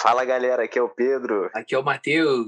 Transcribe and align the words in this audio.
Fala 0.00 0.24
galera, 0.24 0.62
aqui 0.62 0.78
é 0.78 0.82
o 0.82 0.88
Pedro. 0.88 1.50
Aqui 1.52 1.74
é 1.74 1.78
o 1.78 1.82
Matheus. 1.82 2.46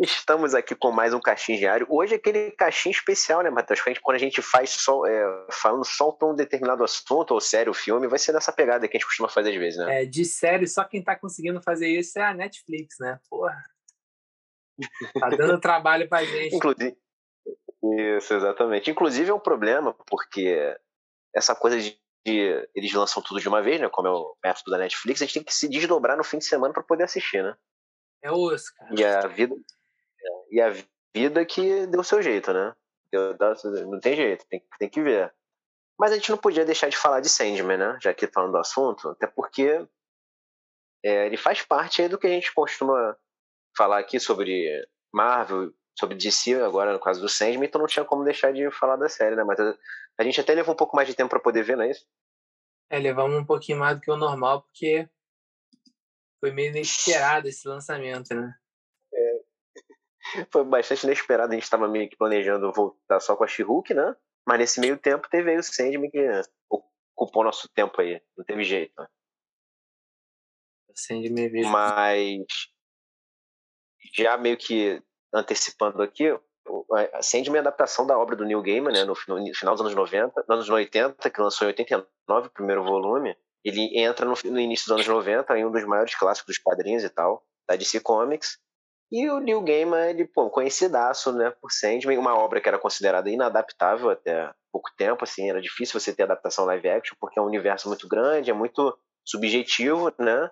Estamos 0.00 0.54
aqui 0.54 0.74
com 0.74 0.90
mais 0.90 1.12
um 1.12 1.20
caixinho 1.20 1.58
diário. 1.58 1.86
Hoje 1.90 2.14
é 2.14 2.16
aquele 2.16 2.52
caixinho 2.52 2.92
especial, 2.92 3.42
né, 3.42 3.50
Matheus? 3.50 3.82
Quando 4.02 4.16
a 4.16 4.20
gente 4.20 4.40
faz 4.40 4.70
só, 4.70 5.04
é, 5.04 5.46
falando 5.52 5.84
só 5.84 6.10
para 6.10 6.28
um 6.28 6.34
determinado 6.34 6.82
assunto, 6.82 7.32
ou 7.32 7.40
sério, 7.40 7.74
filme, 7.74 8.08
vai 8.08 8.18
ser 8.18 8.32
nessa 8.32 8.50
pegada 8.50 8.88
que 8.88 8.96
a 8.96 8.98
gente 8.98 9.06
costuma 9.06 9.28
fazer 9.28 9.50
às 9.50 9.56
vezes, 9.56 9.78
né? 9.78 10.02
É, 10.02 10.06
de 10.06 10.24
série, 10.24 10.66
só 10.66 10.84
quem 10.84 11.04
tá 11.04 11.14
conseguindo 11.14 11.60
fazer 11.60 11.88
isso 11.88 12.18
é 12.18 12.22
a 12.22 12.32
Netflix, 12.32 12.96
né? 12.98 13.20
Porra. 13.28 13.62
Tá 15.20 15.28
dando 15.28 15.60
trabalho 15.60 16.08
pra 16.08 16.24
gente. 16.24 16.56
Inclusive, 16.56 16.96
isso, 18.16 18.32
exatamente. 18.32 18.90
Inclusive 18.90 19.30
é 19.30 19.34
um 19.34 19.40
problema, 19.40 19.92
porque 20.06 20.74
essa 21.34 21.54
coisa 21.54 21.78
de, 21.78 22.00
de, 22.24 22.68
eles 22.74 22.92
lançam 22.92 23.22
tudo 23.22 23.40
de 23.40 23.48
uma 23.48 23.62
vez, 23.62 23.80
né? 23.80 23.88
Como 23.88 24.08
é 24.08 24.10
o 24.10 24.36
método 24.42 24.70
da 24.70 24.78
Netflix, 24.78 25.20
a 25.20 25.24
gente 25.24 25.34
tem 25.34 25.44
que 25.44 25.54
se 25.54 25.68
desdobrar 25.68 26.16
no 26.16 26.24
fim 26.24 26.38
de 26.38 26.44
semana 26.44 26.72
para 26.72 26.82
poder 26.82 27.04
assistir, 27.04 27.42
né? 27.42 27.54
É 28.22 28.30
osso, 28.30 28.72
cara. 28.74 28.94
E 28.98 29.04
a 29.04 29.26
vida, 29.26 29.54
e 30.50 30.60
a 30.60 30.72
vida 31.14 31.44
que 31.44 31.86
deu 31.86 32.00
o 32.00 32.04
seu 32.04 32.22
jeito, 32.22 32.52
né? 32.52 32.74
Não 33.86 34.00
tem 34.00 34.16
jeito, 34.16 34.46
tem, 34.48 34.62
tem 34.78 34.88
que 34.88 35.02
ver. 35.02 35.32
Mas 35.98 36.10
a 36.10 36.14
gente 36.16 36.30
não 36.30 36.38
podia 36.38 36.64
deixar 36.64 36.88
de 36.88 36.96
falar 36.96 37.20
de 37.20 37.28
Sandman, 37.28 37.76
né? 37.76 37.98
Já 38.02 38.12
que 38.12 38.26
falando 38.26 38.52
do 38.52 38.58
assunto, 38.58 39.10
até 39.10 39.26
porque 39.26 39.86
é, 41.04 41.26
ele 41.26 41.36
faz 41.36 41.62
parte 41.62 42.02
aí 42.02 42.08
do 42.08 42.18
que 42.18 42.26
a 42.26 42.30
gente 42.30 42.52
costuma 42.52 43.16
falar 43.76 43.98
aqui 43.98 44.18
sobre 44.18 44.82
Marvel, 45.12 45.72
sobre 45.98 46.16
DC, 46.16 46.54
agora 46.62 46.92
no 46.92 47.00
caso 47.00 47.20
do 47.20 47.28
Sandman, 47.28 47.66
então 47.66 47.80
não 47.80 47.86
tinha 47.86 48.04
como 48.04 48.24
deixar 48.24 48.52
de 48.52 48.70
falar 48.70 48.96
da 48.96 49.08
série, 49.08 49.36
né? 49.36 49.44
Mas 49.44 49.58
a, 49.60 50.24
gente 50.24 50.40
até 50.40 50.54
levou 50.54 50.74
um 50.74 50.76
pouco 50.76 50.96
mais 50.96 51.08
de 51.08 51.14
tempo 51.14 51.30
para 51.30 51.40
poder 51.40 51.62
ver, 51.62 51.76
não 51.76 51.84
é 51.84 51.90
isso? 51.90 52.06
É, 52.90 52.98
levamos 52.98 53.36
um 53.36 53.44
pouquinho 53.44 53.78
mais 53.78 53.96
do 53.96 54.00
que 54.00 54.10
o 54.10 54.16
normal, 54.16 54.62
porque 54.62 55.08
foi 56.40 56.50
meio 56.50 56.70
inesperado 56.70 57.48
esse 57.48 57.66
lançamento, 57.66 58.34
né? 58.34 58.54
É. 59.14 59.44
Foi 60.50 60.64
bastante 60.64 61.04
inesperado, 61.04 61.52
a 61.52 61.54
gente 61.54 61.64
estava 61.64 61.86
meio 61.86 62.08
que 62.08 62.16
planejando 62.16 62.72
voltar 62.72 63.20
só 63.20 63.36
com 63.36 63.44
a 63.44 63.46
she 63.46 63.62
né? 63.90 64.16
Mas 64.46 64.58
nesse 64.58 64.80
meio 64.80 64.98
tempo 64.98 65.28
teve 65.28 65.50
aí 65.50 65.58
o 65.58 65.62
Sandman 65.62 66.10
que 66.10 66.18
ocupou 67.14 67.44
nosso 67.44 67.68
tempo 67.68 68.00
aí, 68.00 68.20
não 68.36 68.44
teve 68.44 68.64
jeito. 68.64 68.92
Né? 68.98 69.06
Sandman 70.94 71.48
veio. 71.48 71.68
Mas 71.68 72.44
já 74.14 74.36
meio 74.36 74.56
que 74.56 75.02
antecipando 75.34 76.02
aqui, 76.02 76.32
Sandman 77.20 77.58
é 77.58 77.60
adaptação 77.60 78.06
da 78.06 78.18
obra 78.18 78.36
do 78.36 78.44
Neil 78.44 78.62
Gaiman, 78.62 78.92
né, 78.92 79.04
no, 79.04 79.14
final 79.14 79.74
dos 79.74 79.80
anos 79.80 79.94
90, 79.94 80.32
nos 80.48 80.48
anos 80.48 80.70
80, 80.70 81.30
que 81.30 81.40
lançou 81.40 81.66
em 81.66 81.70
89 81.70 82.46
o 82.46 82.50
primeiro 82.50 82.82
volume. 82.82 83.36
Ele 83.64 83.98
entra 83.98 84.26
no, 84.26 84.34
no, 84.44 84.60
início 84.60 84.86
dos 84.86 84.92
anos 84.92 85.06
90 85.06 85.58
em 85.58 85.64
um 85.64 85.70
dos 85.70 85.84
maiores 85.84 86.14
clássicos 86.14 86.56
dos 86.56 86.62
quadrinhos 86.62 87.02
e 87.02 87.08
tal, 87.08 87.44
da 87.68 87.76
DC 87.76 88.00
Comics. 88.00 88.58
E 89.12 89.28
o 89.30 89.40
Neil 89.40 89.62
Gaiman, 89.62 90.10
ele, 90.10 90.24
pô, 90.26 90.50
conhecidaço, 90.50 91.32
né, 91.32 91.50
por 91.60 91.70
Sandman, 91.70 92.18
uma 92.18 92.34
obra 92.34 92.60
que 92.60 92.68
era 92.68 92.78
considerada 92.78 93.30
inadaptável 93.30 94.10
até 94.10 94.50
pouco 94.72 94.90
tempo, 94.96 95.24
assim, 95.24 95.48
era 95.48 95.60
difícil 95.60 95.98
você 96.00 96.12
ter 96.12 96.24
adaptação 96.24 96.64
live 96.64 96.88
action, 96.88 97.16
porque 97.20 97.38
é 97.38 97.42
um 97.42 97.46
universo 97.46 97.88
muito 97.88 98.08
grande, 98.08 98.50
é 98.50 98.54
muito 98.54 98.98
subjetivo, 99.24 100.12
né, 100.18 100.50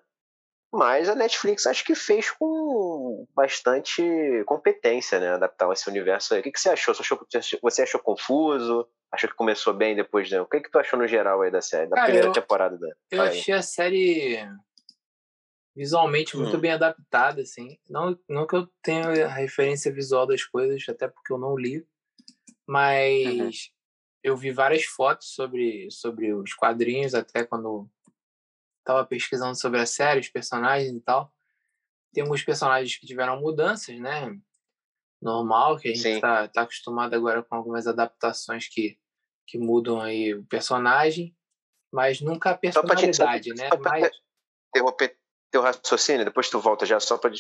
mas 0.73 1.09
a 1.09 1.15
Netflix 1.15 1.67
acho 1.67 1.85
que 1.85 1.95
fez 1.95 2.31
com 2.31 2.47
bastante 3.35 4.03
competência, 4.47 5.19
né? 5.19 5.31
Adaptar 5.31 5.71
esse 5.73 5.89
universo 5.89 6.35
aí. 6.35 6.41
O 6.41 6.43
que, 6.43 6.53
que 6.53 6.61
você 6.61 6.71
achou? 6.71 6.95
Você 6.95 7.39
achou, 7.39 7.59
você 7.63 7.83
achou 7.83 8.01
confuso? 8.01 8.89
Achou 9.11 9.29
que 9.29 9.37
começou 9.37 9.75
bem 9.75 9.95
depois? 9.95 10.31
Né? 10.31 10.41
O 10.41 10.47
que, 10.47 10.61
que 10.61 10.71
tu 10.71 10.79
achou 10.79 10.99
no 10.99 11.07
geral 11.07 11.43
aí 11.43 11.51
da 11.51 11.61
série? 11.61 11.89
Da 11.89 11.97
Cara, 11.97 12.07
primeira 12.07 12.29
eu, 12.29 12.33
temporada 12.33 12.79
da. 12.79 12.89
Eu 13.11 13.23
achei 13.23 13.55
a 13.55 13.63
série 13.63 14.39
visualmente 15.75 16.37
muito 16.37 16.57
hum. 16.57 16.61
bem 16.61 16.73
adaptada, 16.73 17.43
assim. 17.43 17.79
Não, 17.89 18.19
não 18.29 18.47
que 18.47 18.57
eu 18.57 18.69
tenha 18.83 19.27
a 19.27 19.33
referência 19.33 19.93
visual 19.93 20.27
das 20.27 20.45
coisas, 20.45 20.83
até 20.89 21.09
porque 21.09 21.33
eu 21.33 21.39
não 21.39 21.57
li. 21.57 21.87
Mas 22.67 23.39
uhum. 23.39 23.51
eu 24.23 24.37
vi 24.37 24.51
várias 24.51 24.85
fotos 24.85 25.35
sobre, 25.35 25.91
sobre 25.91 26.33
os 26.33 26.55
quadrinhos, 26.55 27.15
até 27.15 27.45
quando 27.45 27.89
estava 28.79 29.07
pesquisando 29.07 29.59
sobre 29.59 29.81
a 29.81 29.87
série, 29.87 30.21
os 30.21 30.29
personagens 30.29 30.93
e 30.93 31.01
tal. 31.01 31.33
Tem 32.13 32.23
alguns 32.23 32.43
personagens 32.43 32.97
que 32.97 33.07
tiveram 33.07 33.41
mudanças, 33.41 33.99
né? 33.99 34.37
Normal, 35.21 35.79
que 35.79 35.89
a 35.89 35.95
gente 35.95 36.09
está 36.09 36.49
tá 36.49 36.63
acostumado 36.63 37.15
agora 37.15 37.43
com 37.43 37.55
algumas 37.55 37.87
adaptações 37.87 38.69
que, 38.69 38.99
que 39.47 39.57
mudam 39.57 40.01
aí 40.01 40.35
o 40.35 40.45
personagem, 40.45 41.35
mas 41.93 42.21
nunca 42.21 42.51
a 42.51 42.59
personalidade, 42.59 43.51
só 43.51 43.63
né? 43.63 43.69
Só 43.69 43.79
mas... 43.79 44.11
interromper 44.69 45.17
teu 45.53 45.61
raciocínio, 45.61 46.25
depois 46.25 46.49
tu 46.49 46.59
volta 46.59 46.87
já 46.87 46.99
só 46.99 47.19
para. 47.19 47.31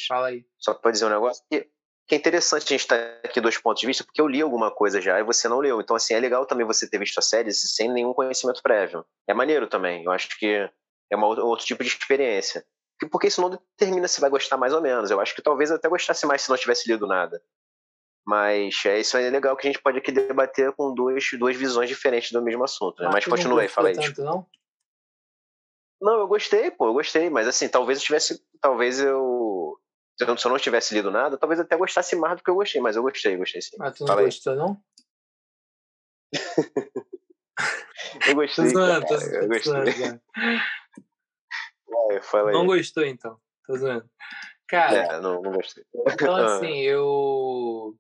Só 0.59 0.75
para 0.75 0.91
dizer 0.91 1.06
um 1.06 1.11
negócio 1.11 1.43
que, 1.50 1.66
que 2.06 2.15
é 2.15 2.19
interessante 2.19 2.65
a 2.65 2.69
gente 2.69 2.81
estar 2.81 2.99
tá 2.99 3.28
aqui 3.28 3.41
dois 3.41 3.59
pontos 3.59 3.81
de 3.81 3.87
vista, 3.87 4.05
porque 4.05 4.21
eu 4.21 4.28
li 4.28 4.43
alguma 4.43 4.71
coisa 4.71 5.00
já 5.00 5.19
e 5.19 5.25
você 5.25 5.49
não 5.49 5.59
leu. 5.59 5.81
Então, 5.81 5.97
assim, 5.97 6.15
é 6.15 6.21
legal 6.21 6.47
também 6.47 6.66
você 6.66 6.88
ter 6.88 6.99
visto 6.99 7.19
a 7.19 7.22
série 7.22 7.53
sem 7.53 7.91
nenhum 7.91 8.12
conhecimento 8.12 8.62
prévio. 8.62 9.05
É 9.27 9.32
maneiro 9.32 9.66
também. 9.66 10.05
Eu 10.05 10.12
acho 10.12 10.38
que 10.38 10.71
é 11.11 11.16
uma, 11.16 11.27
um 11.27 11.47
outro 11.47 11.65
tipo 11.65 11.82
de 11.82 11.88
experiência. 11.88 12.65
Porque 13.06 13.28
isso 13.28 13.40
não 13.40 13.50
determina 13.50 14.08
se 14.08 14.20
vai 14.20 14.30
gostar 14.30 14.56
mais 14.56 14.72
ou 14.72 14.80
menos. 14.80 15.10
Eu 15.10 15.20
acho 15.20 15.34
que 15.34 15.42
talvez 15.42 15.70
eu 15.70 15.76
até 15.76 15.88
gostasse 15.88 16.26
mais 16.26 16.42
se 16.42 16.50
não 16.50 16.56
tivesse 16.56 16.90
lido 16.90 17.06
nada. 17.06 17.42
Mas 18.24 18.74
é 18.86 19.00
isso 19.00 19.16
aí 19.16 19.24
é 19.24 19.30
legal 19.30 19.56
que 19.56 19.66
a 19.66 19.70
gente 19.70 19.82
pode 19.82 19.98
aqui 19.98 20.12
debater 20.12 20.72
com 20.72 20.94
duas, 20.94 21.24
duas 21.38 21.56
visões 21.56 21.88
diferentes 21.88 22.30
do 22.30 22.40
mesmo 22.40 22.62
assunto. 22.62 23.02
Né? 23.02 23.10
Mas 23.12 23.24
continua 23.24 23.62
aí, 23.62 23.68
fala 23.68 23.88
aí. 23.88 23.94
Tanto, 23.94 24.22
não? 24.22 24.46
não, 26.00 26.20
eu 26.20 26.28
gostei, 26.28 26.70
pô, 26.70 26.86
eu 26.86 26.92
gostei. 26.92 27.28
Mas 27.28 27.48
assim, 27.48 27.68
talvez 27.68 27.98
eu 27.98 28.04
tivesse. 28.04 28.42
Talvez 28.60 29.00
eu. 29.00 29.78
Se 30.16 30.24
eu 30.24 30.50
não 30.50 30.58
tivesse 30.58 30.94
lido 30.94 31.10
nada, 31.10 31.36
talvez 31.36 31.58
eu 31.58 31.64
até 31.64 31.76
gostasse 31.76 32.14
mais 32.14 32.36
do 32.36 32.44
que 32.44 32.50
eu 32.50 32.54
gostei, 32.54 32.80
mas 32.80 32.94
eu 32.94 33.02
gostei, 33.02 33.36
gostei 33.36 33.60
sim. 33.60 33.76
Ah, 33.80 33.90
tu 33.90 34.00
não 34.00 34.08
fala 34.08 34.22
gostou, 34.22 34.52
aí. 34.52 34.58
não? 34.58 34.80
eu 38.28 38.34
gostei. 38.34 38.64
Tô 38.66 38.70
zoando, 38.70 39.06
tô, 39.06 39.14
eu 39.14 39.48
gostei. 39.48 40.20
É, 42.10 42.53
não 42.53 42.66
gostou, 42.66 43.04
então. 43.04 43.38
Tô 43.66 43.76
zoando. 43.76 44.08
Cara. 44.69 44.97
É, 44.97 45.20
não, 45.20 45.42
não 45.42 45.53
gostei. 45.53 45.84
Então, 45.94 46.34
assim, 46.36 46.78
eu. 46.80 47.97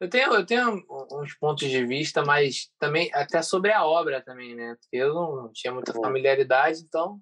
Eu 0.00 0.08
tenho, 0.08 0.32
eu 0.34 0.46
tenho 0.46 0.82
uns 1.12 1.34
pontos 1.34 1.68
de 1.68 1.84
vista, 1.84 2.24
mas 2.24 2.70
também 2.78 3.10
até 3.12 3.42
sobre 3.42 3.70
a 3.70 3.84
obra 3.84 4.22
também, 4.22 4.54
né? 4.54 4.74
Porque 4.80 4.96
eu 4.96 5.14
não 5.14 5.52
tinha 5.52 5.74
muita 5.74 5.94
uhum. 5.94 6.02
familiaridade, 6.02 6.80
então 6.80 7.20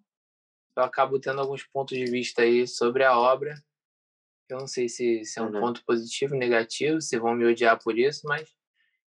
eu 0.76 0.84
acabo 0.84 1.18
tendo 1.18 1.40
alguns 1.40 1.64
pontos 1.64 1.98
de 1.98 2.04
vista 2.04 2.42
aí 2.42 2.68
sobre 2.68 3.02
a 3.02 3.18
obra. 3.18 3.52
Eu 4.48 4.58
não 4.58 4.66
sei 4.68 4.88
se, 4.88 5.24
se 5.24 5.40
é 5.40 5.42
um 5.42 5.52
uhum. 5.52 5.60
ponto 5.60 5.84
positivo, 5.84 6.36
negativo, 6.36 7.00
se 7.00 7.18
vão 7.18 7.34
me 7.34 7.44
odiar 7.44 7.82
por 7.82 7.98
isso, 7.98 8.22
mas 8.26 8.48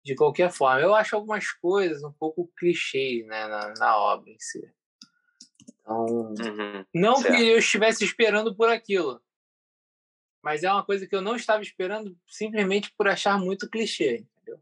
de 0.04 0.14
qualquer 0.14 0.52
forma, 0.52 0.82
eu 0.82 0.94
acho 0.94 1.16
algumas 1.16 1.50
coisas 1.54 2.04
um 2.04 2.12
pouco 2.12 2.52
clichês 2.58 3.26
né, 3.26 3.48
na, 3.48 3.74
na 3.78 3.98
obra 3.98 4.30
em 4.30 4.40
si. 4.40 4.62
Então, 5.84 6.06
uhum, 6.06 6.86
não 6.94 7.18
certo. 7.18 7.36
que 7.36 7.44
eu 7.44 7.58
estivesse 7.58 8.06
esperando 8.06 8.56
por 8.56 8.70
aquilo, 8.70 9.22
mas 10.42 10.64
é 10.64 10.72
uma 10.72 10.84
coisa 10.84 11.06
que 11.06 11.16
eu 11.16 11.22
não 11.22 11.36
estava 11.36 11.62
esperando 11.62 12.18
simplesmente 12.26 12.92
por 12.98 13.08
achar 13.08 13.38
muito 13.38 13.70
clichê, 13.70 14.26
entendeu? 14.36 14.62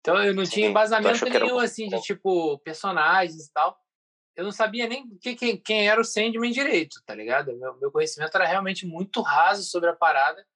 Então 0.00 0.22
eu 0.22 0.34
não 0.34 0.44
Sim, 0.44 0.52
tinha 0.52 0.68
embasamento 0.68 1.24
nenhum 1.24 1.58
assim 1.58 1.88
de 1.88 2.00
tipo 2.02 2.58
personagens 2.60 3.46
e 3.46 3.52
tal. 3.52 3.78
Eu 4.36 4.44
não 4.44 4.52
sabia 4.52 4.86
nem 4.86 5.08
que, 5.18 5.34
quem, 5.34 5.56
quem 5.56 5.88
era 5.88 6.00
o 6.00 6.04
Sandman 6.04 6.50
direito, 6.50 7.02
tá 7.06 7.14
ligado? 7.14 7.56
Meu, 7.56 7.78
meu 7.78 7.90
conhecimento 7.90 8.34
era 8.34 8.46
realmente 8.46 8.84
muito 8.84 9.22
raso 9.22 9.62
sobre 9.62 9.88
a 9.88 9.96
parada. 9.96 10.46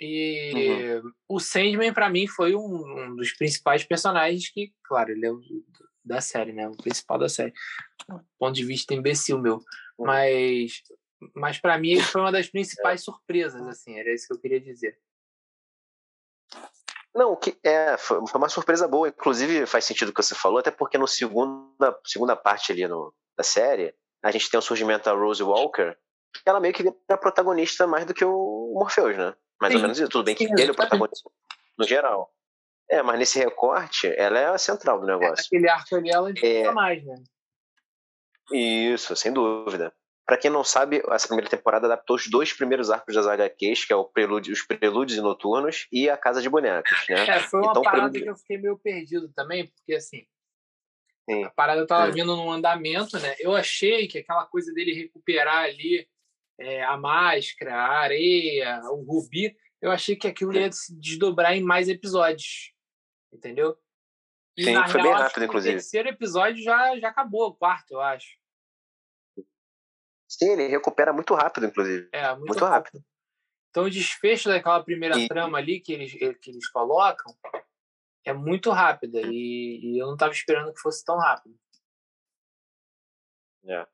E 0.00 1.00
uhum. 1.02 1.12
o 1.28 1.40
Sandman, 1.40 1.92
para 1.92 2.08
mim, 2.08 2.28
foi 2.28 2.54
um, 2.54 2.60
um, 2.60 3.16
dos 3.16 3.32
principais 3.32 3.82
personagens 3.82 4.48
que, 4.48 4.72
claro, 4.84 5.10
ele 5.10 5.26
é 5.26 5.32
o 5.32 5.40
da 6.04 6.20
série, 6.20 6.52
né? 6.52 6.68
O 6.68 6.76
principal 6.76 7.18
da 7.18 7.28
série. 7.28 7.52
Ponto 8.38 8.54
de 8.54 8.64
vista 8.64 8.94
imbecil 8.94 9.38
meu. 9.38 9.56
Uhum. 9.98 10.06
Mas, 10.06 10.82
mas 11.34 11.58
para 11.58 11.78
mim, 11.78 12.00
foi 12.00 12.20
uma 12.20 12.32
das 12.32 12.48
principais 12.50 13.02
surpresas, 13.02 13.66
assim, 13.66 13.98
era 13.98 14.12
isso 14.12 14.26
que 14.26 14.34
eu 14.34 14.40
queria 14.40 14.60
dizer. 14.60 14.98
Não, 17.14 17.34
que 17.34 17.58
é, 17.64 17.96
foi 17.96 18.20
uma 18.34 18.48
surpresa 18.48 18.86
boa. 18.86 19.08
Inclusive, 19.08 19.66
faz 19.66 19.84
sentido 19.84 20.10
o 20.10 20.12
que 20.12 20.22
você 20.22 20.34
falou, 20.34 20.58
até 20.58 20.70
porque 20.70 20.96
no 20.96 21.08
segunda, 21.08 21.98
segunda 22.04 22.36
parte 22.36 22.70
ali 22.70 22.86
no, 22.86 23.12
da 23.36 23.42
série, 23.42 23.94
a 24.22 24.30
gente 24.30 24.50
tem 24.50 24.58
o 24.58 24.62
surgimento 24.62 25.04
da 25.04 25.12
Rose 25.12 25.42
Walker, 25.42 25.96
que 26.32 26.48
ela 26.48 26.60
meio 26.60 26.74
que 26.74 26.82
vira 26.82 27.18
protagonista 27.20 27.86
mais 27.86 28.04
do 28.04 28.14
que 28.14 28.24
o 28.24 28.72
Morpheus, 28.74 29.16
né? 29.16 29.34
Mais 29.60 29.72
Sim. 29.72 29.78
ou 29.78 29.82
menos 29.82 29.98
isso. 29.98 30.08
Tudo 30.08 30.24
bem 30.24 30.34
que 30.34 30.46
Sim, 30.46 30.52
ele 30.52 30.68
é 30.68 30.70
o 30.70 30.76
protagonista 30.76 31.28
no 31.76 31.86
geral. 31.86 32.32
É, 32.90 33.02
mas 33.02 33.18
nesse 33.18 33.38
recorte, 33.38 34.06
ela 34.16 34.38
é 34.38 34.46
a 34.46 34.58
central 34.58 35.00
do 35.00 35.08
é, 35.08 35.12
negócio. 35.12 35.42
É, 35.42 35.46
aquele 35.46 35.68
arco 35.68 35.96
ali, 35.96 36.10
ela 36.10 36.32
é... 36.40 36.70
mais, 36.72 37.04
né? 37.04 37.16
Isso, 38.52 39.14
sem 39.16 39.32
dúvida. 39.32 39.92
Para 40.26 40.36
quem 40.36 40.50
não 40.50 40.62
sabe, 40.62 41.02
essa 41.10 41.26
primeira 41.26 41.50
temporada 41.50 41.86
adaptou 41.86 42.16
os 42.16 42.28
dois 42.28 42.52
primeiros 42.52 42.90
arcos 42.90 43.14
das 43.14 43.26
HQs, 43.26 43.86
que 43.86 43.92
é 43.92 43.96
o 43.96 44.04
prelúdio, 44.04 44.52
os 44.52 44.62
Prelúdios 44.62 45.18
e 45.18 45.22
Noturnos 45.22 45.86
e 45.90 46.10
a 46.10 46.18
Casa 46.18 46.42
de 46.42 46.50
Bonecos, 46.50 47.06
né? 47.08 47.26
É, 47.26 47.40
foi 47.40 47.60
uma 47.60 47.70
então, 47.70 47.82
parada 47.82 48.10
prelúdio... 48.10 48.22
que 48.22 48.28
eu 48.28 48.36
fiquei 48.36 48.58
meio 48.58 48.78
perdido 48.78 49.32
também, 49.32 49.66
porque 49.66 49.94
assim, 49.94 50.26
Sim. 51.28 51.44
A 51.44 51.50
parada 51.50 51.86
tava 51.86 52.10
vindo 52.10 52.34
num 52.34 52.50
andamento, 52.50 53.18
né? 53.18 53.36
Eu 53.38 53.54
achei 53.54 54.08
que 54.08 54.18
aquela 54.18 54.46
coisa 54.46 54.72
dele 54.72 54.94
recuperar 54.94 55.64
ali 55.64 56.08
é, 56.58 56.82
a 56.82 56.96
máscara, 56.96 57.74
a 57.74 57.98
areia, 57.98 58.80
o 58.90 59.02
rubi, 59.02 59.54
eu 59.80 59.90
achei 59.90 60.16
que 60.16 60.26
aquilo 60.26 60.54
ia 60.54 60.72
se 60.72 60.98
desdobrar 60.98 61.54
em 61.54 61.62
mais 61.62 61.86
episódios. 61.86 62.72
Entendeu? 63.30 63.76
E, 64.58 64.64
Sim, 64.64 64.74
foi 64.88 65.00
real, 65.00 65.14
bem 65.14 65.22
rápido, 65.22 65.44
inclusive. 65.44 65.74
O 65.74 65.78
terceiro 65.78 66.08
episódio 66.08 66.64
já, 66.64 66.98
já 66.98 67.10
acabou, 67.10 67.46
o 67.46 67.54
quarto, 67.54 67.92
eu 67.92 68.00
acho. 68.00 68.36
Sim, 70.28 70.50
ele 70.50 70.66
recupera 70.66 71.12
muito 71.12 71.32
rápido, 71.32 71.66
inclusive. 71.66 72.08
É, 72.10 72.28
muito, 72.30 72.48
muito 72.48 72.64
rápido. 72.64 72.96
rápido. 72.96 73.04
Então, 73.70 73.84
o 73.84 73.90
desfecho 73.90 74.48
daquela 74.48 74.82
primeira 74.82 75.16
e... 75.16 75.28
trama 75.28 75.58
ali 75.58 75.78
que 75.78 75.92
eles, 75.92 76.10
que 76.12 76.50
eles 76.50 76.68
colocam 76.70 77.32
é 78.24 78.32
muito 78.32 78.72
rápida. 78.72 79.20
E, 79.20 79.78
e 79.80 80.02
eu 80.02 80.06
não 80.08 80.14
estava 80.14 80.32
esperando 80.32 80.74
que 80.74 80.80
fosse 80.80 81.04
tão 81.04 81.16
rápido. 81.16 81.54
É. 83.64 83.86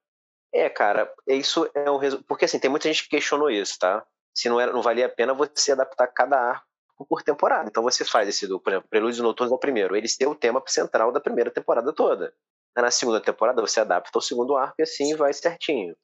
É, 0.54 0.70
cara, 0.70 1.14
isso 1.26 1.70
é 1.74 1.90
um 1.90 1.98
resultado. 1.98 2.26
Porque 2.26 2.46
assim, 2.46 2.58
tem 2.58 2.70
muita 2.70 2.88
gente 2.88 3.02
que 3.02 3.10
questionou 3.10 3.50
isso, 3.50 3.78
tá? 3.78 4.06
Se 4.34 4.48
não, 4.48 4.58
era, 4.58 4.72
não 4.72 4.80
valia 4.80 5.04
a 5.04 5.10
pena 5.10 5.34
você 5.34 5.72
adaptar 5.72 6.06
cada 6.06 6.40
arco 6.40 6.66
por 7.04 7.22
temporada. 7.22 7.68
Então 7.68 7.82
você 7.82 8.04
faz 8.04 8.28
esse 8.28 8.46
por 8.46 8.72
exemplo, 8.72 8.88
Prelúdios 8.88 9.20
Noturnos 9.20 9.52
é 9.52 9.54
o 9.54 9.58
primeiro. 9.58 9.96
Eles 9.96 10.16
têm 10.16 10.28
o 10.28 10.34
tema 10.34 10.62
central 10.66 11.12
da 11.12 11.20
primeira 11.20 11.50
temporada 11.50 11.92
toda. 11.92 12.32
Na 12.76 12.90
segunda 12.90 13.20
temporada 13.20 13.60
você 13.60 13.80
adapta 13.80 14.10
ao 14.14 14.22
segundo 14.22 14.56
arco 14.56 14.74
e 14.78 14.82
assim 14.82 15.14
vai 15.14 15.32
certinho. 15.32 15.96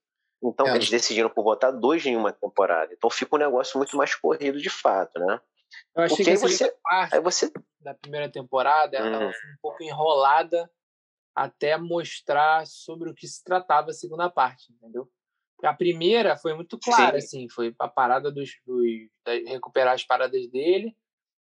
Então 0.43 0.67
é. 0.67 0.75
eles 0.75 0.89
decidiram 0.89 1.29
por 1.29 1.43
botar 1.45 1.71
dois 1.71 2.05
em 2.07 2.17
uma 2.17 2.33
temporada. 2.33 2.93
Então 2.93 3.11
fica 3.11 3.37
um 3.37 3.39
negócio 3.39 3.77
muito 3.77 3.97
mais 3.97 4.15
corrido 4.15 4.59
de 4.59 4.71
fato, 4.71 5.19
né? 5.19 5.41
Eu 5.95 6.05
achei 6.05 6.17
Porque 6.17 6.33
que 6.33 6.37
você, 6.39 6.75
parte 6.83 7.15
aí 7.15 7.21
você... 7.21 7.53
da 7.81 7.95
primeira 7.95 8.31
temporada 8.31 8.97
ela 8.97 9.09
hum. 9.09 9.33
foi 9.33 9.51
um 9.51 9.57
pouco 9.63 9.83
enrolada 9.83 10.71
até 11.35 11.77
mostrar 11.77 12.67
sobre 12.67 13.11
o 13.11 13.15
que 13.15 13.27
se 13.27 13.43
tratava 13.45 13.91
a 13.91 13.95
segunda 13.95 14.29
parte, 14.29 14.73
entendeu? 14.73 15.09
A 15.63 15.75
primeira 15.75 16.37
foi 16.37 16.55
muito 16.55 16.79
clara, 16.79 17.21
Sim. 17.21 17.27
assim, 17.27 17.49
foi 17.49 17.75
a 17.79 17.89
parada 17.89 18.31
dos, 18.31 18.51
dos, 18.67 18.85
recuperar 19.47 19.95
as 19.95 20.05
paradas 20.05 20.49
dele. 20.49 20.97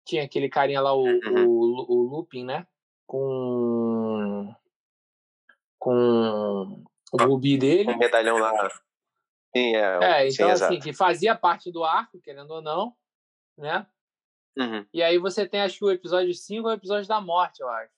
Tinha 0.04 0.24
aquele 0.24 0.48
carinha 0.48 0.80
lá, 0.80 0.94
o, 0.94 1.04
uhum. 1.04 1.46
o, 1.46 1.92
o 1.92 2.02
Lupin, 2.02 2.44
né? 2.44 2.66
Com. 3.06 4.54
Com 5.78 6.84
o 7.12 7.22
rubi 7.22 7.56
dele. 7.56 7.92
O 7.92 7.98
medalhão 7.98 8.38
lá. 8.38 8.52
Sim, 9.56 9.76
é. 9.76 9.98
é 10.02 10.28
então, 10.28 10.56
sim, 10.56 10.64
assim, 10.64 10.80
que 10.80 10.92
fazia 10.92 11.34
parte 11.34 11.70
do 11.70 11.84
arco, 11.84 12.20
querendo 12.20 12.50
ou 12.50 12.62
não, 12.62 12.94
né? 13.56 13.86
Uhum. 14.58 14.84
E 14.92 15.02
aí 15.02 15.18
você 15.18 15.48
tem, 15.48 15.60
acho 15.60 15.78
que 15.78 15.84
o 15.84 15.90
episódio 15.90 16.34
5 16.34 16.68
é 16.68 16.72
o 16.72 16.74
episódio 16.74 17.08
da 17.08 17.20
morte, 17.20 17.60
eu 17.60 17.68
acho. 17.68 17.97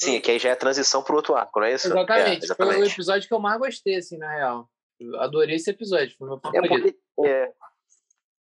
Sim, 0.00 0.20
que 0.20 0.30
aí 0.30 0.38
já 0.38 0.48
é 0.48 0.52
a 0.52 0.56
transição 0.56 1.02
pro 1.02 1.16
outro 1.16 1.34
arco, 1.34 1.60
não 1.60 1.66
é 1.66 1.74
isso? 1.74 1.88
Exatamente. 1.88 2.42
É, 2.42 2.44
exatamente. 2.44 2.76
Foi 2.76 2.84
o 2.84 2.90
episódio 2.90 3.28
que 3.28 3.34
eu 3.34 3.38
mais 3.38 3.58
gostei, 3.58 3.96
assim, 3.96 4.16
na 4.16 4.34
real. 4.34 4.68
Eu 4.98 5.20
adorei 5.20 5.56
esse 5.56 5.70
episódio, 5.70 6.16
foi 6.16 6.26
meu 6.26 6.38
favorito. 6.38 6.64
É 6.64 6.68
porque, 6.68 6.98
é... 7.26 7.52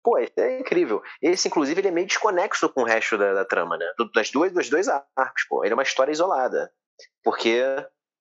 Pô, 0.03 0.17
é 0.17 0.59
incrível. 0.59 1.01
Esse, 1.21 1.47
inclusive, 1.47 1.81
ele 1.81 1.87
é 1.87 1.91
meio 1.91 2.07
desconexo 2.07 2.69
com 2.69 2.81
o 2.81 2.85
resto 2.85 3.17
da, 3.17 3.33
da 3.33 3.45
trama, 3.45 3.77
né? 3.77 3.85
Das 4.13 4.31
duas, 4.31 4.51
dos 4.51 4.69
dois 4.69 4.87
arcos, 4.87 5.43
pô. 5.49 5.63
Ele 5.63 5.73
é 5.73 5.75
uma 5.75 5.83
história 5.83 6.11
isolada. 6.11 6.71
Porque 7.23 7.61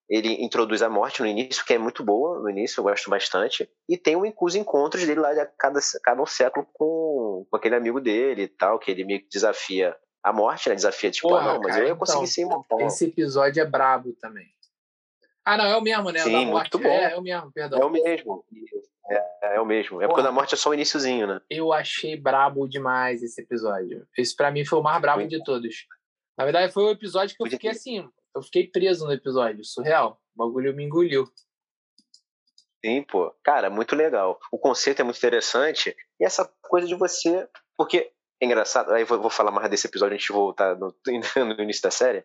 ele 0.09 0.43
introduz 0.43 0.83
a 0.83 0.89
morte 0.89 1.21
no 1.21 1.29
início, 1.29 1.65
que 1.65 1.75
é 1.75 1.79
muito 1.79 2.03
boa 2.03 2.41
no 2.41 2.49
início, 2.49 2.81
eu 2.81 2.85
gosto 2.85 3.11
bastante. 3.11 3.71
E 3.89 3.97
tem 3.97 4.17
os 4.17 4.55
encontros 4.55 5.05
dele 5.05 5.21
lá 5.21 5.35
de 5.35 5.47
cada, 5.59 5.79
cada 6.03 6.23
um 6.23 6.27
século 6.27 6.67
com, 6.73 7.47
com 7.49 7.57
aquele 7.57 7.77
amigo 7.77 8.01
dele 8.01 8.45
e 8.45 8.49
tal, 8.49 8.79
que 8.79 8.91
ele 8.91 9.05
meio 9.05 9.21
que 9.21 9.29
desafia 9.29 9.95
a 10.29 10.33
morte, 10.33 10.69
né? 10.69 10.75
Desafia, 10.75 11.11
tipo, 11.11 11.29
Porra, 11.29 11.41
ah, 11.41 11.55
não, 11.55 11.61
mas 11.61 11.73
cara, 11.73 11.85
eu 11.85 11.89
ia 11.89 11.97
conseguir 11.97 12.19
então, 12.19 12.27
ser 12.27 12.43
imortal. 12.43 12.81
Esse 12.81 13.05
episódio 13.07 13.63
é 13.63 13.67
brabo 13.67 14.13
também. 14.21 14.47
Ah, 15.45 15.57
não, 15.57 15.65
é 15.65 15.77
o 15.77 15.81
mesmo, 15.81 16.11
né? 16.11 16.21
Sim, 16.21 16.47
muito 16.47 16.79
bom. 16.79 16.89
É, 16.89 17.13
é, 17.13 17.17
o 17.17 17.23
mesmo, 17.23 17.51
perdão. 17.53 17.81
É 17.81 17.85
o 17.85 17.91
mesmo. 17.91 18.45
É, 19.11 19.57
é 19.57 19.61
o 19.61 19.65
mesmo. 19.65 20.03
É 20.03 20.07
porque 20.07 20.23
da 20.23 20.31
morte 20.31 20.55
é 20.55 20.59
só 20.59 20.71
o 20.71 20.75
iníciozinho, 20.75 21.27
né? 21.27 21.41
Eu 21.49 21.73
achei 21.73 22.17
brabo 22.17 22.69
demais 22.69 23.23
esse 23.23 23.41
episódio. 23.41 24.07
Esse 24.17 24.37
para 24.37 24.51
mim 24.51 24.67
foi 24.67 24.79
o 24.79 24.83
mais 24.83 25.01
brabo 25.01 25.27
de 25.27 25.43
todos. 25.43 25.87
Na 26.37 26.45
verdade, 26.45 26.73
foi 26.73 26.85
o 26.85 26.91
episódio 26.91 27.35
que 27.35 27.43
eu 27.43 27.51
fiquei 27.51 27.71
assim. 27.71 28.07
Eu 28.35 28.43
fiquei 28.43 28.67
preso 28.67 29.07
no 29.07 29.13
episódio, 29.13 29.65
surreal. 29.65 30.21
O 30.37 30.39
bagulho 30.39 30.75
me 30.75 30.85
engoliu. 30.85 31.25
Sim, 32.85 33.03
pô. 33.03 33.35
Cara, 33.43 33.71
muito 33.71 33.97
legal. 33.97 34.39
O 34.53 34.59
conceito 34.59 35.01
é 35.01 35.03
muito 35.03 35.17
interessante. 35.17 35.97
E 36.21 36.25
essa 36.25 36.45
coisa 36.63 36.87
de 36.87 36.95
você. 36.95 37.49
Porque 37.77 38.13
é 38.41 38.47
engraçado, 38.47 38.93
aí 38.93 39.05
vou, 39.05 39.21
vou 39.21 39.31
falar 39.31 39.51
mais 39.51 39.69
desse 39.69 39.87
episódio, 39.87 40.15
a 40.15 40.19
gente 40.19 40.33
voltar 40.33 40.77
no, 40.77 40.95
no 41.57 41.63
início 41.63 41.83
da 41.83 41.91
série, 41.91 42.25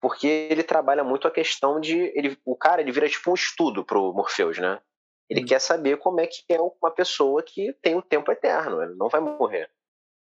porque 0.00 0.26
ele 0.50 0.62
trabalha 0.62 1.04
muito 1.04 1.28
a 1.28 1.30
questão 1.30 1.80
de. 1.80 2.12
Ele, 2.14 2.38
o 2.44 2.56
cara 2.56 2.80
ele 2.80 2.92
vira 2.92 3.08
tipo 3.08 3.30
um 3.30 3.34
estudo 3.34 3.84
pro 3.84 4.12
Morpheus, 4.14 4.58
né? 4.58 4.80
Ele 5.28 5.42
hum. 5.42 5.46
quer 5.46 5.60
saber 5.60 5.98
como 5.98 6.20
é 6.20 6.26
que 6.26 6.42
é 6.48 6.60
uma 6.60 6.90
pessoa 6.90 7.42
que 7.42 7.72
tem 7.82 7.94
o 7.94 8.02
tempo 8.02 8.32
eterno, 8.32 8.82
ele 8.82 8.94
não 8.94 9.08
vai 9.08 9.20
morrer. 9.20 9.70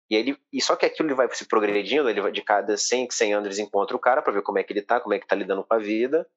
E, 0.10 0.16
ele, 0.16 0.38
e 0.52 0.62
só 0.62 0.76
que 0.76 0.86
aquilo 0.86 1.10
ele 1.10 1.16
vai 1.16 1.28
se 1.34 1.48
progredindo, 1.48 2.10
ele 2.10 2.22
vai 2.22 2.32
de 2.32 2.42
cada 2.42 2.78
100, 2.78 3.10
100 3.10 3.34
anos 3.34 3.48
eles 3.48 3.60
encontram 3.60 3.98
o 3.98 4.02
cara 4.02 4.22
para 4.22 4.34
ver 4.34 4.44
como 4.44 4.60
é 4.60 4.64
que 4.64 4.72
ele 4.72 4.82
tá, 4.82 5.00
como 5.00 5.14
é 5.14 5.20
que 5.20 5.28
tá 5.28 5.36
lidando 5.36 5.64
com 5.64 5.74
a 5.74 5.80
vida, 5.80 6.28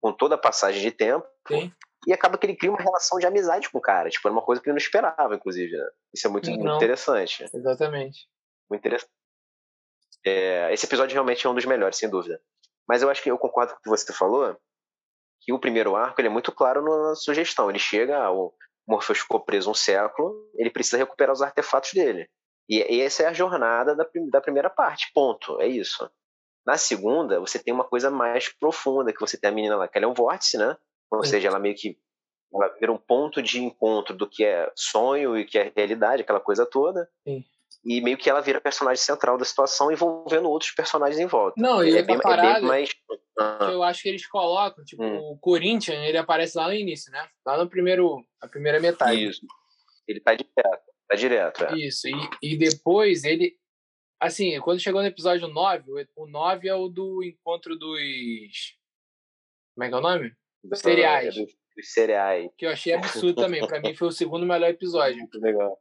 com 0.00 0.12
toda 0.12 0.36
a 0.36 0.38
passagem 0.38 0.80
de 0.80 0.90
tempo. 0.90 1.26
Sim. 1.46 1.72
E 2.06 2.12
acaba 2.12 2.38
que 2.38 2.46
ele 2.46 2.56
cria 2.56 2.70
uma 2.70 2.80
relação 2.80 3.18
de 3.18 3.26
amizade 3.26 3.68
com 3.68 3.78
o 3.78 3.80
cara. 3.80 4.08
Tipo, 4.08 4.28
era 4.28 4.32
uma 4.32 4.42
coisa 4.42 4.62
que 4.62 4.68
ele 4.68 4.74
não 4.74 4.78
esperava, 4.78 5.34
inclusive. 5.34 5.76
Né? 5.76 5.88
Isso 6.14 6.26
é 6.26 6.30
muito, 6.30 6.50
muito 6.50 6.76
interessante. 6.76 7.44
Exatamente. 7.52 8.28
Muito 8.70 8.80
interessante. 8.80 9.12
É, 10.24 10.72
esse 10.72 10.86
episódio 10.86 11.14
realmente 11.14 11.46
é 11.46 11.50
um 11.50 11.54
dos 11.54 11.64
melhores, 11.64 11.96
sem 11.96 12.10
dúvida. 12.10 12.40
Mas 12.88 13.02
eu 13.02 13.08
acho 13.08 13.22
que 13.22 13.30
eu 13.30 13.38
concordo 13.38 13.72
com 13.72 13.78
o 13.78 13.82
que 13.82 13.88
você 13.88 14.12
falou, 14.12 14.56
que 15.40 15.52
o 15.52 15.58
primeiro 15.58 15.94
arco 15.94 16.20
ele 16.20 16.28
é 16.28 16.30
muito 16.30 16.50
claro 16.50 16.82
na 16.82 17.14
sugestão. 17.14 17.70
Ele 17.70 17.78
chega, 17.78 18.30
o 18.30 18.52
Morpheus 18.86 19.20
ficou 19.20 19.40
preso 19.40 19.70
um 19.70 19.74
século, 19.74 20.50
ele 20.56 20.70
precisa 20.70 20.96
recuperar 20.96 21.32
os 21.32 21.42
artefatos 21.42 21.92
dele. 21.92 22.28
E 22.68 23.00
essa 23.00 23.22
é 23.22 23.26
a 23.26 23.32
jornada 23.32 23.94
da, 23.94 24.04
da 24.30 24.40
primeira 24.40 24.68
parte, 24.68 25.10
ponto. 25.14 25.60
É 25.60 25.68
isso. 25.68 26.10
Na 26.66 26.76
segunda, 26.76 27.38
você 27.38 27.60
tem 27.60 27.72
uma 27.72 27.84
coisa 27.84 28.10
mais 28.10 28.48
profunda, 28.48 29.12
que 29.12 29.20
você 29.20 29.38
tem 29.38 29.50
a 29.50 29.54
menina 29.54 29.76
lá, 29.76 29.86
que 29.86 29.96
ela 29.96 30.06
é 30.06 30.08
um 30.08 30.14
vórtice, 30.14 30.58
né? 30.58 30.76
Ou 31.12 31.22
Sim. 31.22 31.30
seja, 31.30 31.48
ela 31.48 31.60
meio 31.60 31.76
que 31.76 31.96
ela 32.52 32.68
vira 32.80 32.90
um 32.90 32.98
ponto 32.98 33.40
de 33.40 33.62
encontro 33.62 34.16
do 34.16 34.28
que 34.28 34.44
é 34.44 34.72
sonho 34.74 35.38
e 35.38 35.44
que 35.44 35.56
é 35.56 35.72
realidade, 35.76 36.22
aquela 36.22 36.40
coisa 36.40 36.66
toda. 36.66 37.08
Sim 37.22 37.44
e 37.86 38.00
meio 38.00 38.18
que 38.18 38.28
ela 38.28 38.40
vira 38.40 38.60
personagem 38.60 39.02
central 39.02 39.38
da 39.38 39.44
situação, 39.44 39.92
envolvendo 39.92 40.50
outros 40.50 40.72
personagens 40.72 41.20
em 41.20 41.26
volta. 41.26 41.54
Não, 41.56 41.84
e 41.84 41.96
é, 41.96 42.02
bem, 42.02 42.18
parada, 42.18 42.58
é 42.58 42.60
bem 42.60 42.68
mais... 42.68 42.90
Eu 43.70 43.80
acho 43.84 44.02
que 44.02 44.08
eles 44.08 44.26
colocam, 44.26 44.84
tipo, 44.84 45.04
hum. 45.04 45.18
o 45.18 45.38
Corinthians, 45.38 45.96
ele 45.98 46.18
aparece 46.18 46.58
lá 46.58 46.66
no 46.66 46.74
início, 46.74 47.12
né? 47.12 47.28
Lá 47.46 47.56
no 47.56 47.70
primeiro, 47.70 48.24
a 48.40 48.48
primeira 48.48 48.80
metade. 48.80 49.24
Isso. 49.24 49.46
Ele 50.08 50.20
tá 50.20 50.34
direto, 50.34 50.82
tá 51.08 51.16
direto, 51.16 51.64
é. 51.64 51.78
Isso, 51.78 52.08
e, 52.08 52.14
e 52.42 52.58
depois 52.58 53.22
ele... 53.22 53.56
Assim, 54.20 54.58
quando 54.60 54.80
chegou 54.80 55.00
no 55.00 55.06
episódio 55.06 55.46
9, 55.46 56.08
o 56.16 56.26
9 56.26 56.68
é 56.68 56.74
o 56.74 56.88
do 56.88 57.22
encontro 57.22 57.76
dos... 57.78 58.74
Como 59.74 59.84
é 59.84 59.88
que 59.88 59.94
é 59.94 59.98
o 59.98 60.00
nome? 60.00 60.32
Dos 60.64 60.80
cereais. 60.80 61.34
Dos 61.36 61.92
cereais. 61.92 62.50
Que 62.58 62.66
eu 62.66 62.70
achei 62.70 62.94
absurdo 62.94 63.42
também. 63.42 63.64
Pra 63.64 63.80
mim 63.80 63.94
foi 63.94 64.08
o 64.08 64.12
segundo 64.12 64.44
melhor 64.46 64.70
episódio. 64.70 65.18
Muito 65.20 65.38
legal. 65.38 65.78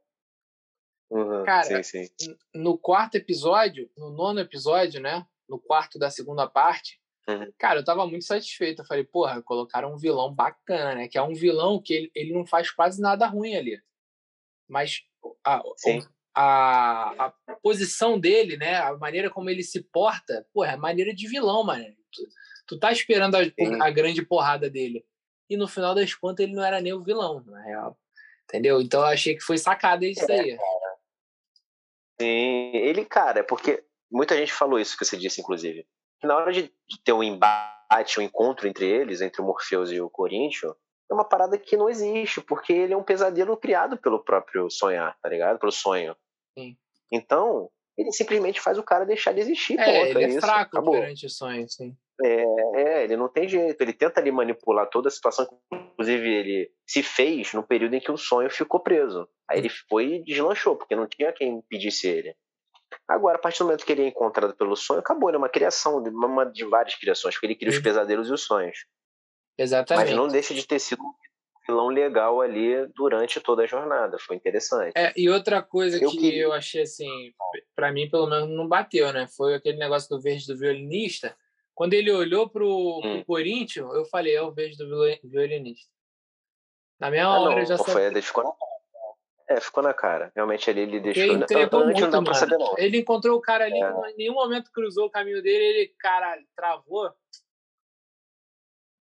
Uhum, 1.10 1.44
Cara, 1.44 1.84
sim, 1.84 2.08
sim. 2.20 2.36
no 2.54 2.78
quarto 2.78 3.16
episódio, 3.16 3.90
no 3.98 4.10
nono 4.10 4.40
episódio, 4.40 5.00
né? 5.00 5.26
No 5.48 5.60
quarto 5.60 6.00
da 6.00 6.10
segunda 6.10 6.48
parte, 6.48 7.00
uhum. 7.28 7.52
cara, 7.60 7.80
eu 7.80 7.86
tava 7.86 8.08
muito 8.08 8.26
satisfeito. 8.26 8.82
Eu 8.82 8.86
falei, 8.86 9.04
porra, 9.04 9.42
colocaram 9.44 9.94
um 9.94 9.98
vilão 9.98 10.34
bacana, 10.34 10.96
né? 10.96 11.08
Que 11.08 11.18
é 11.18 11.22
um 11.22 11.34
vilão 11.34 11.82
que 11.82 11.94
ele, 11.94 12.12
ele 12.16 12.34
não 12.34 12.46
faz 12.46 12.72
quase 12.72 13.00
nada 13.00 13.28
ruim 13.28 13.56
ali. 13.56 13.80
Mas 14.68 15.02
a, 15.44 15.62
a, 16.36 17.26
a, 17.26 17.56
posição 17.62 18.20
dele, 18.20 18.58
né? 18.58 18.78
A 18.78 18.98
maneira 18.98 19.30
como 19.30 19.50
ele 19.50 19.64
se 19.64 19.84
porta, 19.84 20.46
porra, 20.54 20.72
é 20.72 20.76
maneira 20.76 21.14
de 21.14 21.28
vilão, 21.28 21.64
mano. 21.64 21.86
Tu, 22.12 22.28
tu 22.68 22.80
tá 22.80 22.92
esperando 22.92 23.36
a, 23.36 23.42
a 23.82 23.92
grande 23.92 24.26
porrada 24.26 24.70
dele. 24.70 25.06
E 25.48 25.56
no 25.56 25.68
final 25.68 25.94
das 25.94 26.16
contas, 26.16 26.44
ele 26.44 26.56
não 26.56 26.64
era 26.64 26.82
nem 26.82 26.94
o 26.94 27.04
vilão, 27.04 27.44
na 27.46 27.62
real. 27.62 28.00
Entendeu? 28.46 28.82
Então 28.82 29.02
eu 29.02 29.08
achei 29.08 29.36
que 29.36 29.44
foi 29.44 29.58
sacada 29.58 30.06
isso 30.06 30.30
é, 30.32 30.40
aí. 30.40 30.58
Sim, 32.20 32.72
ele, 32.74 33.06
cara, 33.06 33.44
porque 33.44 33.84
muita 34.12 34.36
gente 34.38 34.54
falou 34.54 34.80
isso 34.80 34.98
que 34.98 35.06
você 35.06 35.18
disse, 35.18 35.42
inclusive. 35.42 35.86
Na 36.24 36.36
hora 36.36 36.52
de, 36.52 36.64
de 36.64 37.04
ter 37.04 37.14
um 37.14 37.24
embate, 37.24 38.20
um 38.20 38.24
encontro 38.24 38.68
entre 38.68 38.86
eles, 38.86 39.22
entre 39.22 39.42
o 39.42 39.46
Morpheus 39.46 39.92
e 39.92 40.00
o 40.00 40.10
Corinthians, 40.10 40.74
é 41.10 41.14
uma 41.14 41.26
parada 41.26 41.58
que 41.58 41.78
não 41.78 41.90
existe, 41.90 42.42
porque 42.42 42.74
ele 42.74 42.94
é 42.94 42.98
um 42.98 43.04
pesadelo 43.04 43.56
criado 43.58 43.98
pelo 43.98 44.24
próprio 44.24 44.70
sonhar, 44.70 45.18
tá 45.22 45.30
ligado? 45.30 45.60
Pelo 45.60 45.72
sonho. 45.72 46.16
Sim. 46.58 46.78
Então, 47.12 47.70
ele 47.98 48.12
simplesmente 48.12 48.60
faz 48.60 48.78
o 48.78 48.84
cara 48.84 49.06
deixar 49.06 49.34
de 49.34 49.42
existir. 49.42 49.80
É, 49.80 50.06
ponto, 50.06 50.20
ele 50.20 50.34
é, 50.34 50.38
é 50.38 50.42
fraco 50.42 50.78
Acabou. 50.78 50.94
perante 50.94 51.26
o 51.26 51.30
sonho, 51.30 51.68
sim. 51.70 51.96
É, 52.24 52.44
é, 52.76 53.04
ele 53.04 53.18
não 53.18 53.28
tem 53.28 53.48
jeito. 53.48 53.82
Ele 53.82 53.94
tenta 53.94 54.20
ali 54.20 54.32
manipular 54.32 54.90
toda 54.90 55.08
a 55.08 55.12
situação. 55.12 55.48
Inclusive, 55.72 56.28
ele 56.28 56.72
se 56.86 57.04
fez 57.04 57.54
no 57.54 57.64
período 57.64 57.96
em 57.96 58.00
que 58.00 58.12
o 58.12 58.18
sonho 58.18 58.50
ficou 58.50 58.80
preso. 58.80 59.28
Aí 59.50 59.60
ele 59.60 59.70
foi 59.70 60.16
e 60.16 60.24
deslanchou, 60.24 60.76
porque 60.76 60.96
não 60.96 61.08
tinha 61.08 61.32
quem 61.34 61.56
impedisse 61.58 62.08
ele. 62.08 62.36
Agora, 63.08 63.38
a 63.38 63.42
partir 63.42 63.60
do 63.60 63.66
momento 63.66 63.86
que 63.86 63.92
ele 63.92 64.04
é 64.04 64.08
encontrado 64.08 64.56
pelo 64.56 64.76
sonho, 64.76 65.00
acabou, 65.00 65.30
ele 65.30 65.36
é 65.36 65.40
uma 65.40 65.50
criação, 65.50 65.98
uma 65.98 66.46
de 66.46 66.66
várias 66.66 66.96
criações, 66.96 67.36
porque 67.36 67.48
ele 67.48 67.56
cria 67.56 67.70
os 67.70 67.80
pesadelos 67.80 68.30
e 68.30 68.34
os 68.34 68.42
sonhos. 68.42 68.86
Exatamente. 69.58 70.08
Mas 70.08 70.16
não 70.16 70.28
deixa 70.28 70.54
de 70.54 70.66
ter 70.66 70.80
sido 70.80 71.02
vilão 71.68 71.88
legal 71.88 72.42
ali 72.42 72.88
durante 72.96 73.40
toda 73.40 73.64
a 73.64 73.68
jornada, 73.68 74.18
foi 74.20 74.36
interessante. 74.36 74.94
É, 74.96 75.14
e 75.16 75.30
outra 75.30 75.62
coisa 75.62 76.02
eu 76.02 76.10
que 76.10 76.18
queria... 76.18 76.44
eu 76.44 76.54
achei 76.54 76.84
assim, 76.84 77.34
para 77.76 77.92
mim 77.92 78.10
pelo 78.10 78.28
menos 78.28 78.50
não 78.50 78.68
bateu, 78.68 79.12
né? 79.12 79.28
Foi 79.36 79.56
aquele 79.56 79.78
negócio 79.78 80.10
do 80.10 80.22
verde 80.22 80.48
do 80.48 80.58
violinista. 80.58 81.36
Quando 81.74 81.94
ele 81.94 82.12
olhou 82.12 82.50
pro, 82.50 83.00
hum. 83.00 83.02
pro 83.02 83.26
Corinthians, 83.26 83.94
eu 83.94 84.06
falei, 84.06 84.36
é 84.36 84.42
o 84.42 84.52
verde 84.52 84.78
do 84.78 84.88
violinista. 85.24 85.92
Na 87.00 87.12
mesma 87.12 87.30
ah, 87.30 87.40
hora 87.40 87.52
não, 87.52 87.60
eu 87.60 87.66
já 87.66 87.78
sabia. 87.78 88.12
Foi, 88.12 88.22
ficou 88.22 88.44
na 88.44 88.52
é, 89.48 89.62
ficou 89.62 89.84
na 89.84 89.94
cara. 89.94 90.32
Realmente 90.36 90.70
ali 90.70 90.82
ele 90.82 91.00
deixou. 91.00 91.24
Ele 91.24 91.34
entregou 91.34 91.86
muito, 91.86 92.02
não 92.02 92.10
dá 92.10 92.22
pra 92.24 92.34
saber, 92.34 92.58
não. 92.58 92.74
Ele 92.78 92.98
encontrou 92.98 93.38
o 93.38 93.42
cara 93.42 93.66
ali 93.66 93.80
é. 93.80 93.92
que 93.92 94.12
em 94.12 94.18
nenhum 94.18 94.34
momento 94.34 94.72
cruzou 94.72 95.06
o 95.06 95.10
caminho 95.10 95.42
dele, 95.42 95.64
ele, 95.64 95.96
cara, 96.00 96.38
travou. 96.56 97.12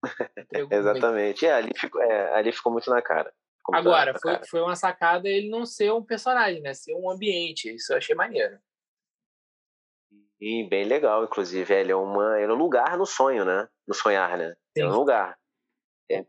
Exatamente. 0.70 1.46
É, 1.46 1.52
ali 1.52 1.72
ficou, 1.76 2.02
é, 2.02 2.34
ali 2.34 2.52
ficou 2.52 2.72
muito 2.72 2.90
na 2.90 3.02
cara. 3.02 3.32
Agora, 3.72 4.12
na 4.12 4.18
foi, 4.18 4.32
cara. 4.32 4.46
foi 4.46 4.60
uma 4.60 4.76
sacada 4.76 5.28
ele 5.28 5.48
não 5.48 5.64
ser 5.64 5.92
um 5.92 6.02
personagem, 6.02 6.60
né? 6.60 6.74
Ser 6.74 6.94
um 6.94 7.10
ambiente. 7.10 7.74
Isso 7.74 7.92
eu 7.92 7.96
achei 7.96 8.14
maneiro. 8.14 8.58
E 10.40 10.68
bem 10.68 10.84
legal, 10.84 11.24
inclusive. 11.24 11.72
Ele 11.72 11.92
é, 11.92 11.96
uma, 11.96 12.38
ele 12.38 12.52
é 12.52 12.54
um 12.54 12.58
lugar 12.58 12.98
no 12.98 13.06
sonho, 13.06 13.44
né? 13.44 13.66
No 13.86 13.94
sonhar, 13.94 14.36
né? 14.36 14.54
Sim. 14.76 14.84
É 14.84 14.86
um 14.86 14.94
lugar. 14.94 15.38
É, 16.10 16.26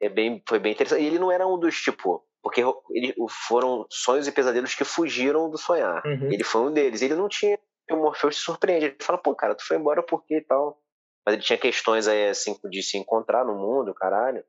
é 0.00 0.08
bem, 0.08 0.42
foi 0.48 0.58
bem 0.58 0.72
interessante. 0.72 1.02
E 1.02 1.06
ele 1.06 1.18
não 1.18 1.30
era 1.30 1.46
um 1.46 1.58
dos, 1.58 1.76
tipo, 1.76 2.24
porque 2.42 2.62
ele, 2.90 3.14
foram 3.46 3.86
sonhos 3.90 4.26
e 4.26 4.32
pesadelos 4.32 4.74
que 4.74 4.84
fugiram 4.84 5.50
do 5.50 5.58
sonhar. 5.58 6.02
Uhum. 6.06 6.32
Ele 6.32 6.44
foi 6.44 6.62
um 6.62 6.72
deles. 6.72 7.02
Ele 7.02 7.14
não 7.14 7.28
tinha. 7.28 7.58
O 7.90 7.96
Morpheus 7.96 8.36
se 8.36 8.42
surpreende. 8.42 8.86
Ele 8.86 8.96
fala, 9.02 9.18
pô, 9.18 9.34
cara, 9.34 9.54
tu 9.54 9.66
foi 9.66 9.76
embora 9.76 10.02
por 10.02 10.24
quê 10.24 10.38
e 10.38 10.44
tal. 10.44 10.80
Mas 11.24 11.34
ele 11.34 11.42
tinha 11.42 11.58
questões 11.58 12.08
aí, 12.08 12.28
assim, 12.28 12.58
de 12.64 12.82
se 12.82 12.96
encontrar 12.96 13.44
no 13.44 13.54
mundo, 13.54 13.94
caralho. 13.94 14.44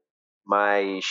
Mas 0.46 1.06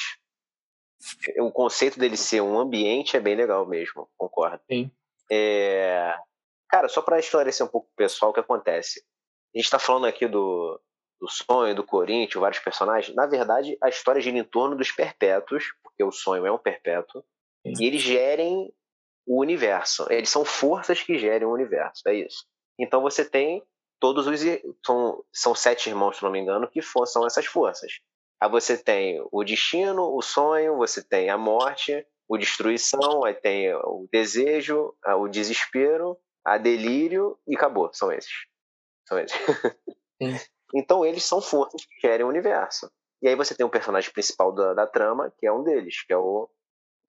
o 1.38 1.50
conceito 1.50 1.99
dele 1.99 2.17
ser 2.17 2.41
um 2.41 2.59
ambiente 2.59 3.17
é 3.17 3.21
bem 3.21 3.37
legal 3.37 3.67
mesmo, 3.67 4.09
concordo. 4.17 4.61
Sim. 4.71 4.91
É... 5.31 6.15
Cara, 6.69 6.88
só 6.88 7.00
para 7.00 7.19
esclarecer 7.19 7.65
um 7.65 7.69
pouco 7.69 7.88
o 7.93 7.97
pessoal 7.97 8.31
o 8.31 8.35
que 8.35 8.41
acontece. 8.41 9.03
A 9.55 9.59
gente 9.59 9.65
está 9.65 9.79
falando 9.79 10.07
aqui 10.07 10.27
do, 10.27 10.81
do 11.21 11.29
sonho, 11.29 11.75
do 11.75 11.85
Corinthians, 11.85 12.41
vários 12.41 12.61
personagens. 12.61 13.15
Na 13.15 13.27
verdade, 13.27 13.77
a 13.83 13.88
história 13.88 14.21
gira 14.21 14.37
em 14.37 14.45
torno 14.45 14.77
dos 14.77 14.93
perpétuos, 14.93 15.73
porque 15.83 16.03
o 16.05 16.12
sonho 16.12 16.47
é 16.47 16.53
um 16.53 16.59
perpétuo, 16.59 17.25
Sim. 17.67 17.73
e 17.83 17.87
eles 17.87 18.03
gerem 18.03 18.73
o 19.27 19.41
universo. 19.41 20.07
Eles 20.11 20.29
são 20.29 20.45
forças 20.45 21.03
que 21.03 21.19
gerem 21.19 21.47
o 21.47 21.53
universo, 21.53 22.03
é 22.07 22.15
isso. 22.15 22.47
Então 22.79 23.00
você 23.00 23.25
tem 23.25 23.62
todos 24.00 24.26
os. 24.26 24.40
São, 24.85 25.25
são 25.33 25.55
sete 25.55 25.88
irmãos, 25.88 26.17
se 26.17 26.23
não 26.23 26.31
me 26.31 26.38
engano, 26.38 26.69
que 26.69 26.83
for, 26.83 27.07
são 27.07 27.26
essas 27.26 27.47
forças. 27.47 28.00
Aí 28.40 28.49
você 28.49 28.76
tem 28.76 29.25
o 29.33 29.43
destino, 29.43 30.14
o 30.14 30.23
sonho, 30.23 30.76
você 30.76 31.02
tem 31.02 31.28
a 31.28 31.37
morte, 31.37 32.07
o 32.28 32.38
destruição, 32.38 33.25
aí 33.25 33.35
tem 33.35 33.75
o 33.75 34.09
desejo, 34.12 34.95
o 35.05 35.28
desespero, 35.28 36.17
a 36.45 36.57
delírio 36.57 37.38
e 37.47 37.57
acabou. 37.57 37.90
São 37.93 38.12
esses. 38.12 38.47
São 39.07 39.19
esses. 39.19 39.37
Então 40.75 41.02
eles 41.02 41.25
são 41.25 41.40
forças 41.40 41.83
que 41.87 42.07
gerem 42.07 42.26
o 42.26 42.28
universo. 42.28 42.90
E 43.23 43.28
aí 43.28 43.35
você 43.35 43.55
tem 43.55 43.64
o 43.64 43.71
personagem 43.71 44.12
principal 44.12 44.52
da, 44.52 44.75
da 44.75 44.87
trama, 44.87 45.33
que 45.38 45.47
é 45.47 45.52
um 45.52 45.62
deles, 45.62 46.02
que 46.05 46.12
é 46.12 46.17
o 46.19 46.47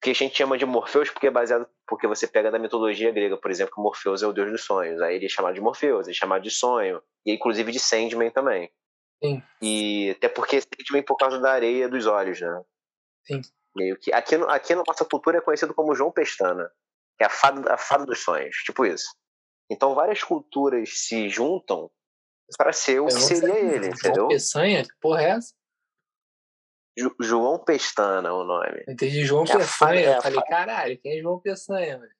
que 0.01 0.11
a 0.11 0.13
gente 0.13 0.37
chama 0.37 0.57
de 0.57 0.65
Morpheus 0.65 1.09
porque 1.09 1.27
é 1.27 1.31
baseado 1.31 1.67
porque 1.87 2.07
você 2.07 2.27
pega 2.27 2.51
da 2.51 2.59
mitologia 2.59 3.11
grega, 3.11 3.37
por 3.37 3.51
exemplo, 3.51 3.73
que 3.73 3.81
Morpheus 3.81 4.23
é 4.23 4.27
o 4.27 4.33
deus 4.33 4.51
dos 4.51 4.63
sonhos. 4.63 5.01
Aí 5.01 5.15
ele 5.15 5.25
é 5.25 5.29
chamado 5.29 5.53
de 5.55 5.61
Morpheus, 5.61 6.07
ele 6.07 6.15
é 6.15 6.17
chamado 6.17 6.41
de 6.41 6.51
sonho, 6.51 7.01
e 7.25 7.33
inclusive 7.33 7.71
de 7.71 7.79
Sandman 7.79 8.31
também. 8.31 8.71
Sim. 9.21 9.43
E 9.61 10.11
até 10.11 10.29
porque 10.29 10.61
Sandman 10.61 11.03
por 11.03 11.17
causa 11.17 11.39
da 11.39 11.51
areia 11.51 11.89
dos 11.89 12.05
olhos, 12.05 12.39
né? 12.39 12.63
Sim. 13.25 13.41
Meio 13.75 13.97
que 13.97 14.13
aqui, 14.13 14.35
aqui 14.35 14.75
na 14.75 14.83
nossa 14.87 15.03
cultura 15.03 15.39
é 15.39 15.41
conhecido 15.41 15.73
como 15.73 15.95
João 15.95 16.11
Pestana, 16.11 16.71
que 17.17 17.23
é 17.23 17.27
a 17.27 17.29
fada, 17.29 17.73
a 17.73 17.77
fada 17.77 18.05
dos 18.05 18.19
sonhos, 18.19 18.55
tipo 18.57 18.85
isso. 18.85 19.09
Então 19.69 19.93
várias 19.93 20.23
culturas 20.23 20.89
se 21.05 21.27
juntam 21.29 21.91
para 22.57 22.71
ser 22.71 22.99
o 22.99 23.05
que 23.05 23.13
seria 23.13 23.59
ele, 23.59 23.87
entendeu? 23.87 24.15
João 24.15 24.27
Peçanha? 24.29 24.83
Que 24.83 24.95
porra 25.01 25.23
é 25.23 25.29
essa? 25.31 25.53
Ju 26.97 27.15
João 27.19 27.63
Pestana 27.63 28.33
o 28.33 28.43
nome. 28.43 28.83
Entendi 28.87 29.25
João 29.25 29.43
é 29.43 29.57
Peçanha. 29.57 29.99
É 30.01 30.17
eu 30.17 30.21
falei, 30.21 30.41
caralho, 30.43 30.99
quem 30.99 31.17
é 31.17 31.21
João 31.21 31.39
Peçanha, 31.39 31.97
mano? 31.97 32.11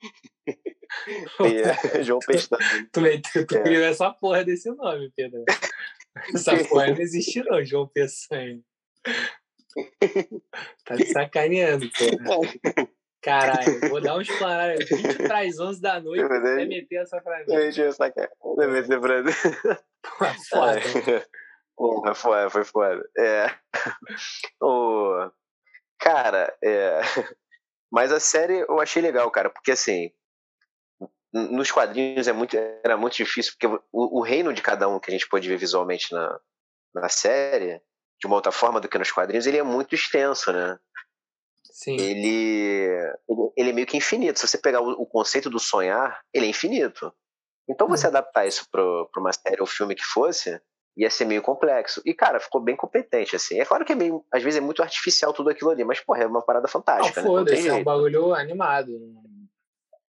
é, 1.96 2.02
João 2.02 2.18
Pestana. 2.20 2.64
tu, 2.92 3.00
tu, 3.00 3.46
tu 3.46 3.56
é. 3.56 3.62
criou 3.62 3.84
essa 3.84 4.10
porra 4.10 4.44
desse 4.44 4.70
nome, 4.70 5.12
Pedro. 5.16 5.44
Essa 6.34 6.54
porra 6.68 6.88
não 6.88 7.00
existe 7.00 7.42
não, 7.42 7.64
João 7.64 7.88
Peçanha. 7.88 8.60
Tá 10.84 10.94
de 10.94 11.06
sacaneando, 11.06 11.90
porra. 11.90 12.52
Caralho, 13.22 13.88
vou 13.88 14.00
dar 14.00 14.16
um 14.16 14.20
explanado 14.20 14.84
20 14.84 15.16
para 15.28 15.40
as 15.40 15.58
11 15.58 15.80
da 15.80 16.00
noite 16.00 16.26
pra 16.26 16.66
meter 16.66 16.96
essa 16.96 17.20
frase. 17.22 17.46
Deixa 17.46 17.82
eu 17.82 17.92
sacar. 17.92 18.28
Vou 18.40 18.56
meter 18.68 19.00
pra 19.00 19.22
Pô, 20.02 20.26
foda. 20.50 20.80
Porra, 21.76 22.14
foi, 22.14 22.50
foi 22.50 22.64
foda. 22.64 23.02
É. 23.18 23.46
O... 24.62 25.30
Cara, 25.98 26.56
é. 26.62 27.00
Mas 27.90 28.10
a 28.12 28.18
série 28.18 28.60
eu 28.60 28.80
achei 28.80 29.02
legal, 29.02 29.30
cara, 29.30 29.50
porque 29.50 29.72
assim. 29.72 30.10
Nos 31.32 31.70
quadrinhos 31.70 32.28
é 32.28 32.32
muito, 32.32 32.54
era 32.56 32.94
muito 32.94 33.16
difícil, 33.16 33.52
porque 33.52 33.66
o, 33.66 34.18
o 34.18 34.22
reino 34.22 34.52
de 34.52 34.60
cada 34.60 34.86
um 34.86 35.00
que 35.00 35.10
a 35.10 35.12
gente 35.12 35.26
pôde 35.26 35.48
ver 35.48 35.56
visualmente 35.56 36.12
na, 36.12 36.38
na 36.94 37.08
série, 37.08 37.80
de 38.20 38.26
uma 38.26 38.36
outra 38.36 38.52
forma 38.52 38.78
do 38.80 38.88
que 38.88 38.98
nos 38.98 39.10
quadrinhos, 39.10 39.46
ele 39.46 39.56
é 39.56 39.62
muito 39.62 39.94
extenso, 39.94 40.52
né? 40.52 40.78
Sim. 41.64 41.96
Ele, 41.98 42.86
ele 43.56 43.70
é 43.70 43.72
meio 43.72 43.86
que 43.86 43.96
infinito. 43.96 44.38
Se 44.38 44.46
você 44.46 44.58
pegar 44.58 44.82
o, 44.82 44.90
o 44.90 45.06
conceito 45.06 45.48
do 45.48 45.58
sonhar, 45.58 46.22
ele 46.34 46.46
é 46.46 46.48
infinito. 46.50 47.12
Então 47.68 47.88
você 47.88 48.06
hum. 48.06 48.10
adaptar 48.10 48.46
isso 48.46 48.68
para 48.70 48.82
uma 49.16 49.32
série 49.32 49.60
ou 49.60 49.66
filme 49.66 49.94
que 49.94 50.04
fosse, 50.04 50.60
ia 50.96 51.10
ser 51.10 51.24
meio 51.24 51.42
complexo. 51.42 52.02
E, 52.04 52.14
cara, 52.14 52.40
ficou 52.40 52.60
bem 52.60 52.76
competente, 52.76 53.36
assim. 53.36 53.60
É 53.60 53.64
claro 53.64 53.84
que 53.84 53.92
é 53.92 53.96
meio, 53.96 54.24
às 54.32 54.42
vezes 54.42 54.58
é 54.58 54.60
muito 54.60 54.82
artificial 54.82 55.32
tudo 55.32 55.50
aquilo 55.50 55.70
ali, 55.70 55.84
mas, 55.84 56.00
porra, 56.00 56.22
é 56.22 56.26
uma 56.26 56.42
parada 56.42 56.68
fantástica. 56.68 57.22
Não, 57.22 57.32
né? 57.32 57.38
foda-se, 57.38 57.68
é 57.68 57.74
um 57.74 57.84
bagulho 57.84 58.34
animado. 58.34 58.90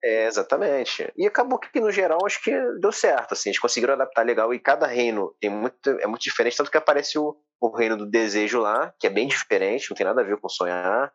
É, 0.02 0.26
exatamente. 0.26 1.12
E 1.16 1.26
acabou 1.26 1.58
que, 1.58 1.80
no 1.80 1.90
geral, 1.90 2.24
acho 2.24 2.42
que 2.42 2.52
deu 2.80 2.92
certo, 2.92 3.32
assim. 3.32 3.50
Eles 3.50 3.58
conseguiram 3.58 3.94
adaptar 3.94 4.24
legal. 4.24 4.54
E 4.54 4.60
cada 4.60 4.86
reino 4.86 5.34
tem 5.40 5.50
muito, 5.50 5.90
é 5.90 6.06
muito 6.06 6.22
diferente, 6.22 6.56
tanto 6.56 6.70
que 6.70 6.76
aparece 6.76 7.18
o, 7.18 7.36
o 7.60 7.76
reino 7.76 7.96
do 7.96 8.06
desejo 8.06 8.60
lá, 8.60 8.94
que 8.98 9.06
é 9.06 9.10
bem 9.10 9.26
diferente, 9.26 9.90
não 9.90 9.96
tem 9.96 10.06
nada 10.06 10.20
a 10.20 10.24
ver 10.24 10.38
com 10.38 10.48
sonhar. 10.48 11.12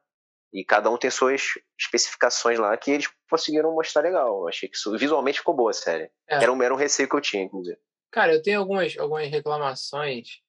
E 0.54 0.64
cada 0.64 0.90
um 0.90 0.98
tem 0.98 1.10
suas 1.10 1.54
especificações 1.80 2.60
lá 2.60 2.76
que 2.78 2.92
eles 2.92 3.10
conseguiram 3.28 3.74
mostrar 3.74 4.02
legal. 4.02 4.42
Eu 4.42 4.48
achei 4.48 4.70
que 4.70 4.76
isso, 4.76 4.96
visualmente 4.98 5.40
ficou 5.40 5.56
boa 5.56 5.72
a 5.72 5.74
série. 5.74 6.12
É. 6.30 6.44
Era, 6.44 6.52
um, 6.52 6.62
era 6.62 6.74
um 6.74 6.78
receio 6.78 7.10
que 7.10 7.16
eu 7.16 7.22
tinha, 7.22 7.44
inclusive. 7.44 7.78
Cara, 8.14 8.32
eu 8.32 8.44
tenho 8.44 8.60
algumas, 8.60 8.96
algumas 8.96 9.28
reclamações. 9.28 10.40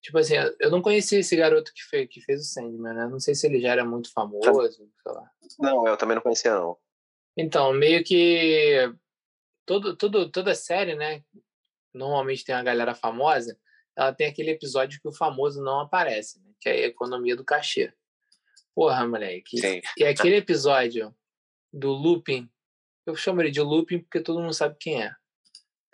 Tipo 0.00 0.16
assim, 0.16 0.32
eu 0.58 0.70
não 0.70 0.80
conhecia 0.80 1.18
esse 1.18 1.36
garoto 1.36 1.74
que 1.74 1.84
fez, 1.84 2.08
que 2.08 2.22
fez 2.22 2.40
o 2.40 2.44
Sandman, 2.44 2.94
né? 2.94 3.06
Não 3.06 3.20
sei 3.20 3.34
se 3.34 3.46
ele 3.46 3.60
já 3.60 3.68
era 3.68 3.84
muito 3.84 4.10
famoso, 4.10 4.72
sei 4.72 4.88
lá. 5.04 5.30
Não, 5.58 5.86
eu 5.86 5.94
também 5.98 6.14
não 6.14 6.22
conhecia, 6.22 6.54
não. 6.54 6.78
Então, 7.36 7.74
meio 7.74 8.02
que 8.02 8.90
todo, 9.66 9.94
todo, 9.94 10.30
toda 10.30 10.54
série, 10.54 10.94
né? 10.94 11.22
Normalmente 11.92 12.46
tem 12.46 12.54
uma 12.54 12.64
galera 12.64 12.94
famosa, 12.94 13.60
ela 13.94 14.14
tem 14.14 14.28
aquele 14.28 14.52
episódio 14.52 15.02
que 15.02 15.08
o 15.08 15.12
famoso 15.12 15.62
não 15.62 15.80
aparece, 15.80 16.40
né? 16.40 16.50
Que 16.58 16.70
é 16.70 16.72
a 16.72 16.86
economia 16.86 17.36
do 17.36 17.44
cachê. 17.44 17.92
Porra, 18.74 19.06
moleque. 19.06 19.58
Sim. 19.58 19.82
E 19.98 20.04
aquele 20.04 20.36
episódio 20.36 21.14
do 21.70 21.90
Looping, 21.90 22.50
eu 23.04 23.14
chamo 23.14 23.42
ele 23.42 23.50
de 23.50 23.60
Looping 23.60 23.98
porque 23.98 24.20
todo 24.20 24.40
mundo 24.40 24.54
sabe 24.54 24.76
quem 24.80 25.02
é. 25.02 25.14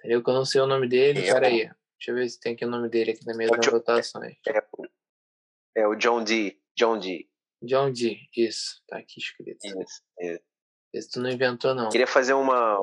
Entendeu? 0.07 0.23
Que 0.23 0.31
eu 0.31 0.35
não 0.35 0.45
sei 0.45 0.61
o 0.61 0.67
nome 0.67 0.89
dele. 0.89 1.27
É. 1.27 1.33
Peraí. 1.33 1.57
Deixa 1.99 2.11
eu 2.11 2.15
ver 2.15 2.29
se 2.29 2.39
tem 2.39 2.55
aqui 2.55 2.65
o 2.65 2.71
nome 2.71 2.89
dele 2.89 3.11
aqui 3.11 3.27
na 3.27 3.37
minha 3.37 3.49
é 3.49 3.69
anotações. 3.69 4.37
É, 4.47 5.81
é, 5.81 5.89
o 5.89 5.97
John 5.97 6.23
D. 6.23 6.57
John 6.77 6.99
D. 6.99 7.29
John 7.61 7.91
D. 7.91 8.17
Isso. 8.37 8.83
Tá 8.87 8.99
aqui 8.99 9.19
escrito. 9.19 9.59
Isso. 9.65 10.03
isso. 10.21 10.41
Esse 10.95 11.11
tu 11.11 11.21
não 11.21 11.29
inventou, 11.29 11.75
não. 11.75 11.89
Queria 11.89 12.07
fazer 12.07 12.35
uma. 12.35 12.79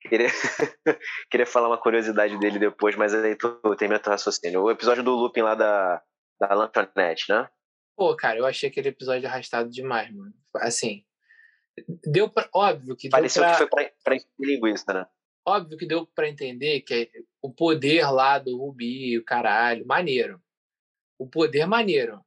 Queria... 0.00 0.28
Queria 1.30 1.46
falar 1.46 1.68
uma 1.68 1.80
curiosidade 1.80 2.38
dele 2.38 2.58
depois, 2.58 2.96
mas 2.96 3.14
aí 3.14 3.36
tu 3.36 3.60
termina 3.76 4.00
teu 4.00 4.12
raciocínio. 4.12 4.62
O 4.62 4.70
episódio 4.70 5.02
do 5.02 5.10
Looping 5.10 5.42
lá 5.42 5.54
da, 5.54 6.02
da 6.40 6.54
Lanchonete, 6.54 7.26
né? 7.28 7.50
Pô, 7.94 8.16
cara, 8.16 8.38
eu 8.38 8.46
achei 8.46 8.70
aquele 8.70 8.88
episódio 8.88 9.28
arrastado 9.28 9.68
demais, 9.68 10.10
mano. 10.10 10.32
Assim, 10.56 11.04
deu 12.10 12.30
pra, 12.30 12.48
óbvio 12.54 12.96
que 12.96 13.10
Pareceu 13.10 13.42
pra, 13.42 13.52
que 13.52 13.58
foi 13.58 13.66
pra, 13.66 13.90
pra 14.02 14.16
linguiça, 14.38 14.94
né? 14.94 15.06
Óbvio 15.46 15.78
que 15.78 15.86
deu 15.86 16.06
para 16.06 16.28
entender 16.28 16.80
que 16.82 17.10
o 17.42 17.52
poder 17.52 18.10
lá 18.10 18.38
do 18.38 18.56
Rubi, 18.56 19.18
o 19.18 19.24
caralho, 19.24 19.86
maneiro. 19.86 20.40
O 21.18 21.26
poder 21.26 21.66
maneiro. 21.66 22.20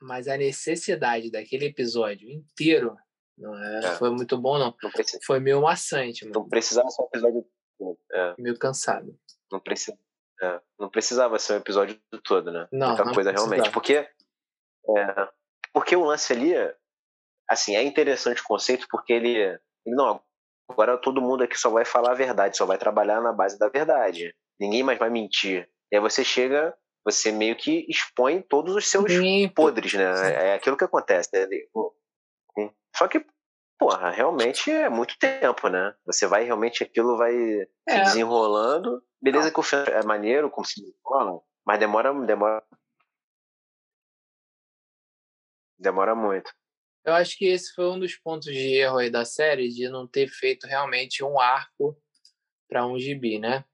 Mas 0.00 0.28
a 0.28 0.36
necessidade 0.36 1.30
daquele 1.30 1.66
episódio 1.66 2.28
inteiro 2.28 2.96
Não 3.36 3.56
é, 3.56 3.78
é. 3.78 3.96
foi 3.96 4.10
muito 4.10 4.36
bom, 4.36 4.58
não. 4.58 4.74
não 4.82 4.90
foi 5.24 5.40
meio 5.40 5.62
maçante. 5.62 6.24
Mano. 6.24 6.40
Não 6.40 6.48
precisava 6.48 6.88
ser 6.88 7.02
um 7.02 7.06
episódio. 7.06 7.46
É. 8.12 8.34
Meio 8.38 8.58
cansado. 8.58 9.18
Não, 9.50 9.60
precisa, 9.60 9.98
é. 10.40 10.60
não 10.78 10.88
precisava 10.88 11.38
ser 11.38 11.54
um 11.54 11.56
episódio 11.56 12.00
todo, 12.24 12.50
né? 12.52 12.68
Não, 12.72 12.88
Muita 12.88 13.04
não 13.04 13.14
coisa 13.14 13.32
realmente. 13.32 13.70
Porque, 13.70 13.94
é, 13.94 15.28
porque 15.72 15.96
o 15.96 16.04
lance 16.04 16.32
ali, 16.32 16.52
assim, 17.48 17.74
é 17.76 17.82
interessante 17.82 18.40
o 18.40 18.46
conceito, 18.46 18.86
porque 18.90 19.12
ele, 19.12 19.36
ele. 19.36 19.60
Não, 19.86 20.22
agora 20.68 20.98
todo 20.98 21.20
mundo 21.20 21.44
aqui 21.44 21.58
só 21.58 21.70
vai 21.70 21.84
falar 21.84 22.12
a 22.12 22.16
verdade, 22.16 22.56
só 22.56 22.66
vai 22.66 22.78
trabalhar 22.78 23.20
na 23.20 23.32
base 23.32 23.58
da 23.58 23.68
verdade. 23.68 24.34
Ninguém 24.58 24.82
mais 24.82 24.98
vai 24.98 25.10
mentir. 25.10 25.68
E 25.90 25.96
aí 25.96 26.00
você 26.00 26.24
chega 26.24 26.74
você 27.04 27.32
meio 27.32 27.56
que 27.56 27.84
expõe 27.88 28.40
todos 28.40 28.76
os 28.76 28.88
seus 28.88 29.10
Sim. 29.10 29.48
podres, 29.48 29.92
né? 29.94 30.50
É 30.50 30.54
aquilo 30.54 30.76
que 30.76 30.84
acontece. 30.84 31.30
Né? 31.32 32.70
Só 32.96 33.08
que, 33.08 33.24
porra, 33.78 34.10
realmente 34.10 34.70
é 34.70 34.88
muito 34.88 35.18
tempo, 35.18 35.68
né? 35.68 35.94
Você 36.06 36.26
vai 36.26 36.44
realmente, 36.44 36.84
aquilo 36.84 37.16
vai 37.16 37.34
é. 37.88 37.92
se 37.92 38.00
desenrolando. 38.04 39.02
Beleza 39.20 39.50
que 39.50 39.60
o 39.60 39.62
filme 39.62 39.88
é 39.88 40.02
maneiro, 40.04 40.50
como 40.50 40.64
se 40.64 40.80
desenrola, 40.80 41.40
mas 41.64 41.78
demora, 41.78 42.12
demora. 42.24 42.62
Demora 45.78 46.14
muito. 46.14 46.52
Eu 47.04 47.14
acho 47.14 47.36
que 47.36 47.46
esse 47.46 47.74
foi 47.74 47.90
um 47.90 47.98
dos 47.98 48.16
pontos 48.16 48.52
de 48.52 48.76
erro 48.76 48.98
aí 48.98 49.10
da 49.10 49.24
série, 49.24 49.68
de 49.68 49.88
não 49.88 50.06
ter 50.06 50.28
feito 50.28 50.66
realmente 50.66 51.24
um 51.24 51.40
arco 51.40 51.96
para 52.68 52.86
um 52.86 52.98
gibi, 52.98 53.38
né? 53.38 53.64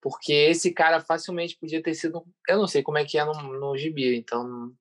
Porque 0.00 0.32
esse 0.32 0.72
cara 0.72 1.00
facilmente 1.00 1.58
podia 1.58 1.82
ter 1.82 1.94
sido. 1.94 2.24
Eu 2.48 2.58
não 2.58 2.66
sei 2.66 2.82
como 2.82 2.98
é 2.98 3.04
que 3.04 3.18
é 3.18 3.24
no, 3.24 3.34
no 3.34 3.76
gibi, 3.76 4.16
então 4.16 4.46
não 4.46 4.76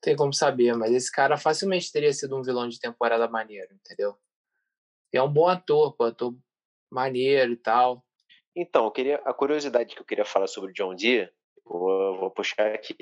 tem 0.00 0.16
como 0.16 0.32
saber, 0.32 0.74
mas 0.74 0.92
esse 0.92 1.10
cara 1.10 1.36
facilmente 1.36 1.92
teria 1.92 2.12
sido 2.12 2.36
um 2.36 2.42
vilão 2.42 2.68
de 2.68 2.78
temporada 2.78 3.28
maneiro, 3.28 3.72
entendeu? 3.72 4.16
E 5.12 5.16
é 5.16 5.22
um 5.22 5.32
bom 5.32 5.48
ator, 5.48 5.94
pô, 5.96 6.04
ator 6.04 6.36
maneiro 6.90 7.52
e 7.52 7.56
tal. 7.56 8.04
Então, 8.54 8.84
eu 8.84 8.90
queria, 8.90 9.16
a 9.24 9.32
curiosidade 9.32 9.94
que 9.94 10.00
eu 10.00 10.04
queria 10.04 10.24
falar 10.24 10.48
sobre 10.48 10.70
o 10.70 10.74
John 10.74 10.94
Dee, 10.94 11.30
vou, 11.64 12.18
vou 12.18 12.30
puxar 12.30 12.74
aqui. 12.74 12.96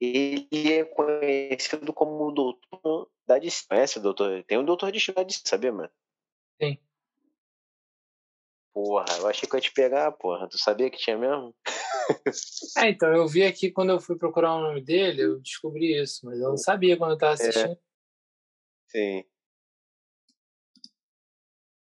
Ele 0.00 0.72
é 0.72 0.84
conhecido 0.84 1.92
como 1.92 2.28
o 2.28 2.32
doutor 2.32 3.10
da. 3.26 3.38
Conhece 3.68 3.98
o 3.98 4.02
doutor? 4.02 4.42
Tem 4.44 4.58
um 4.58 4.64
doutor 4.64 4.90
de 4.90 5.12
da 5.12 5.22
DC, 5.22 5.42
sabia, 5.44 5.72
mano? 5.72 5.90
Sim. 6.60 6.78
Porra, 8.72 9.04
eu 9.18 9.26
achei 9.26 9.48
que 9.48 9.54
eu 9.54 9.58
ia 9.58 9.62
te 9.62 9.72
pegar, 9.72 10.12
porra. 10.12 10.48
Tu 10.48 10.56
sabia 10.58 10.88
que 10.90 10.98
tinha 10.98 11.18
mesmo? 11.18 11.54
é, 12.78 12.88
então, 12.88 13.12
eu 13.14 13.26
vi 13.26 13.42
aqui 13.42 13.70
quando 13.70 13.90
eu 13.90 14.00
fui 14.00 14.16
procurar 14.16 14.54
o 14.54 14.62
nome 14.62 14.80
dele, 14.80 15.22
eu 15.22 15.40
descobri 15.40 16.00
isso, 16.00 16.24
mas 16.24 16.40
eu 16.40 16.48
não 16.48 16.56
sabia 16.56 16.96
quando 16.96 17.12
eu 17.12 17.18
tava 17.18 17.34
assistindo. 17.34 17.72
É. 17.72 17.78
Sim. 18.88 19.24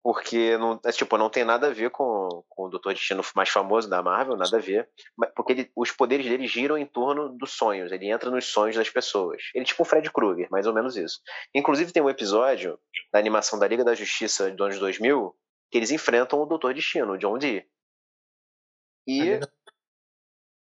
Porque 0.02 0.57
não, 0.57 0.81
é, 0.85 0.93
tipo, 0.93 1.19
não 1.19 1.28
tem 1.28 1.45
nada 1.45 1.67
a 1.67 1.73
ver 1.73 1.90
com, 1.90 2.45
com 2.49 2.67
o 2.67 2.69
Doutor 2.69 2.95
Destino 2.95 3.23
mais 3.35 3.49
famoso 3.49 3.90
da 3.90 4.02
Marvel, 4.02 4.37
nada 4.37 4.57
a 4.57 4.61
ver. 4.61 4.88
Porque 5.35 5.52
ele, 5.52 5.73
os 5.76 5.90
poderes 5.90 6.26
dele 6.26 6.47
giram 6.47 6.78
em 6.78 6.87
torno 6.87 7.28
dos 7.31 7.52
sonhos, 7.52 7.90
ele 7.90 8.11
entra 8.11 8.31
nos 8.31 8.47
sonhos 8.47 8.76
das 8.76 8.88
pessoas. 8.88 9.43
Ele 9.55 9.64
é 9.64 9.67
tipo 9.67 9.83
um 9.83 9.87
Fred 9.87 10.11
Krueger, 10.11 10.49
mais 10.50 10.67
ou 10.67 10.73
menos 10.73 10.97
isso. 10.97 11.21
Inclusive 11.55 11.93
tem 11.93 12.02
um 12.02 12.11
episódio 12.11 12.78
da 13.12 13.19
animação 13.19 13.59
da 13.59 13.67
Liga 13.67 13.85
da 13.85 13.95
Justiça 13.95 14.50
dos 14.50 14.67
anos 14.67 14.78
2000 14.78 15.37
que 15.71 15.76
eles 15.76 15.90
enfrentam 15.90 16.40
o 16.40 16.47
Doutor 16.47 16.73
Destino, 16.73 17.12
o 17.12 17.19
John 17.19 17.37
Dee. 17.37 17.67
E 19.07 19.40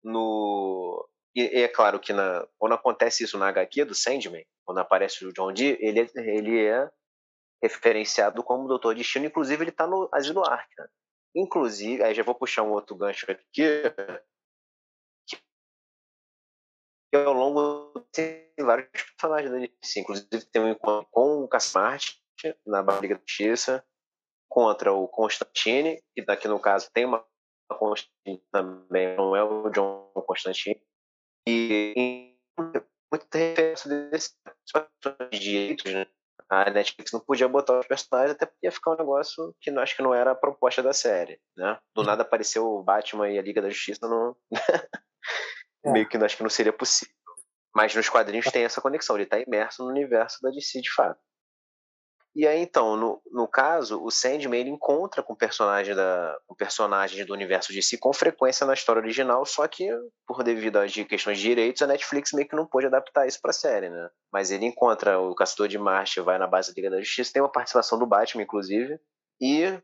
no 0.02 1.08
e, 1.34 1.62
é 1.62 1.68
claro 1.68 1.98
que 1.98 2.12
na, 2.12 2.46
quando 2.58 2.74
acontece 2.74 3.24
isso 3.24 3.36
na 3.38 3.48
HQ 3.48 3.84
do 3.86 3.94
Sandman, 3.94 4.46
quando 4.64 4.78
aparece 4.78 5.26
o 5.26 5.32
John 5.32 5.52
Dee, 5.52 5.76
ele, 5.80 6.00
é, 6.00 6.08
ele 6.16 6.64
é 6.64 6.90
referenciado 7.68 8.42
como 8.42 8.68
Doutor 8.68 8.94
Destino, 8.94 9.26
inclusive 9.26 9.62
ele 9.62 9.70
está 9.70 9.86
no 9.86 10.08
Asilo 10.12 10.44
Arca. 10.44 10.90
Inclusive, 11.34 12.02
aí 12.02 12.14
já 12.14 12.22
vou 12.22 12.34
puxar 12.34 12.62
um 12.62 12.72
outro 12.72 12.94
gancho 12.94 13.30
aqui, 13.30 13.42
que 17.10 17.16
ao 17.16 17.32
longo 17.32 17.92
tem 18.12 18.52
vários 18.58 18.88
personagens 18.90 19.52
da 19.52 19.58
DC, 19.58 20.00
inclusive 20.00 20.44
tem 20.46 20.62
um 20.62 20.68
encontro 20.68 21.08
com 21.10 21.44
o 21.44 21.48
Cassmart 21.48 22.04
na 22.66 22.82
Barriga 22.82 23.14
da 23.14 23.20
Justiça, 23.20 23.84
contra 24.48 24.92
o 24.92 25.08
Constantine, 25.08 26.02
que 26.14 26.24
daqui 26.24 26.46
no 26.46 26.60
caso 26.60 26.90
tem 26.92 27.04
uma 27.04 27.26
Constantine 27.68 28.42
também, 28.52 29.16
não 29.16 29.34
é 29.34 29.42
o 29.42 29.68
John 29.70 30.10
Constantine. 30.26 30.80
E 31.48 32.36
muita 33.10 33.38
referência 33.38 34.10
desses 34.10 34.36
direitos, 35.32 35.92
né? 35.92 36.06
A 36.50 36.70
Netflix 36.70 37.10
não 37.12 37.20
podia 37.20 37.48
botar 37.48 37.78
os 37.78 37.86
personagens, 37.86 38.32
até 38.32 38.46
porque 38.46 38.66
ia 38.66 38.72
ficar 38.72 38.92
um 38.92 38.96
negócio 38.96 39.54
que 39.60 39.70
não, 39.70 39.82
acho 39.82 39.96
que 39.96 40.02
não 40.02 40.14
era 40.14 40.32
a 40.32 40.36
proposta 40.36 40.82
da 40.82 40.92
série, 40.92 41.40
né? 41.56 41.78
Do 41.94 42.02
uhum. 42.02 42.06
nada 42.06 42.22
apareceu 42.22 42.66
o 42.66 42.82
Batman 42.82 43.30
e 43.30 43.38
a 43.38 43.42
Liga 43.42 43.62
da 43.62 43.70
Justiça, 43.70 44.06
não... 44.06 44.36
é. 45.84 45.90
meio 45.92 46.08
que 46.08 46.16
acho 46.16 46.36
que 46.36 46.42
não 46.42 46.50
seria 46.50 46.72
possível. 46.72 47.14
Mas 47.74 47.94
nos 47.94 48.08
quadrinhos 48.08 48.46
tem 48.46 48.64
essa 48.64 48.80
conexão, 48.80 49.16
ele 49.16 49.24
está 49.24 49.38
imerso 49.38 49.82
no 49.82 49.90
universo 49.90 50.38
da 50.42 50.50
DC 50.50 50.80
de 50.80 50.92
fato. 50.92 51.20
E 52.34 52.48
aí, 52.48 52.60
então, 52.60 52.96
no, 52.96 53.22
no 53.30 53.46
caso, 53.46 54.02
o 54.02 54.10
Sandman 54.10 54.60
ele 54.60 54.70
encontra 54.70 55.22
com 55.22 55.36
personagem 55.36 55.94
da, 55.94 56.36
com 56.48 56.54
personagens 56.54 57.24
do 57.24 57.32
universo 57.32 57.72
de 57.72 57.80
si 57.80 57.96
com 57.96 58.12
frequência 58.12 58.66
na 58.66 58.74
história 58.74 59.00
original, 59.00 59.46
só 59.46 59.68
que, 59.68 59.88
por 60.26 60.42
devido 60.42 60.78
a 60.78 60.86
questões 60.86 61.38
de 61.38 61.44
direitos, 61.44 61.82
a 61.82 61.86
Netflix 61.86 62.32
meio 62.32 62.48
que 62.48 62.56
não 62.56 62.66
pôde 62.66 62.86
adaptar 62.86 63.28
isso 63.28 63.40
para 63.40 63.50
a 63.50 63.54
série, 63.54 63.88
né? 63.88 64.10
Mas 64.32 64.50
ele 64.50 64.66
encontra 64.66 65.20
o 65.20 65.32
Caçador 65.32 65.68
de 65.68 65.78
Marte, 65.78 66.20
vai 66.20 66.36
na 66.36 66.48
base 66.48 66.70
da 66.70 66.74
Liga 66.74 66.90
da 66.90 67.00
Justiça, 67.00 67.32
tem 67.32 67.42
uma 67.42 67.52
participação 67.52 68.00
do 68.00 68.06
Batman, 68.06 68.42
inclusive, 68.42 68.98
e 69.40 69.80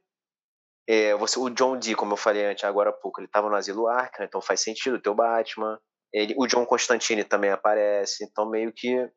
é, 0.89 1.15
você, 1.15 1.39
o 1.39 1.49
John 1.51 1.79
Dee, 1.79 1.95
como 1.95 2.15
eu 2.15 2.17
falei 2.17 2.47
antes, 2.47 2.65
agora 2.65 2.91
há 2.91 2.93
pouco, 2.93 3.21
ele 3.21 3.27
estava 3.27 3.49
no 3.49 3.55
Asilo 3.55 3.87
Arkham, 3.87 4.25
então 4.25 4.41
faz 4.41 4.61
sentido 4.61 5.01
ter 5.01 5.09
o 5.09 5.15
Batman. 5.15 5.79
Ele, 6.13 6.35
o 6.37 6.49
John 6.49 6.67
Constantine 6.67 7.23
também 7.23 7.53
aparece, 7.53 8.25
então 8.25 8.51
meio 8.51 8.73
que 8.73 9.09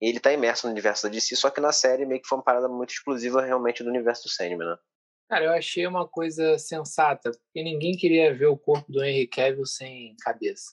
ele 0.00 0.20
tá 0.20 0.32
imerso 0.32 0.66
no 0.66 0.72
universo 0.72 1.04
da 1.04 1.08
DC, 1.08 1.36
só 1.36 1.50
que 1.50 1.60
na 1.60 1.72
série 1.72 2.04
meio 2.04 2.20
que 2.20 2.28
foi 2.28 2.38
uma 2.38 2.44
parada 2.44 2.68
muito 2.68 2.90
exclusiva 2.90 3.42
realmente 3.42 3.82
do 3.82 3.90
universo 3.90 4.24
do 4.24 4.30
Sandman, 4.30 4.68
né? 4.68 4.76
Cara, 5.28 5.46
eu 5.46 5.52
achei 5.52 5.86
uma 5.86 6.06
coisa 6.06 6.56
sensata, 6.58 7.32
porque 7.32 7.62
ninguém 7.62 7.96
queria 7.96 8.32
ver 8.32 8.46
o 8.46 8.56
corpo 8.56 8.90
do 8.90 9.02
Henry 9.02 9.26
Cavill 9.26 9.66
sem 9.66 10.14
cabeça. 10.20 10.72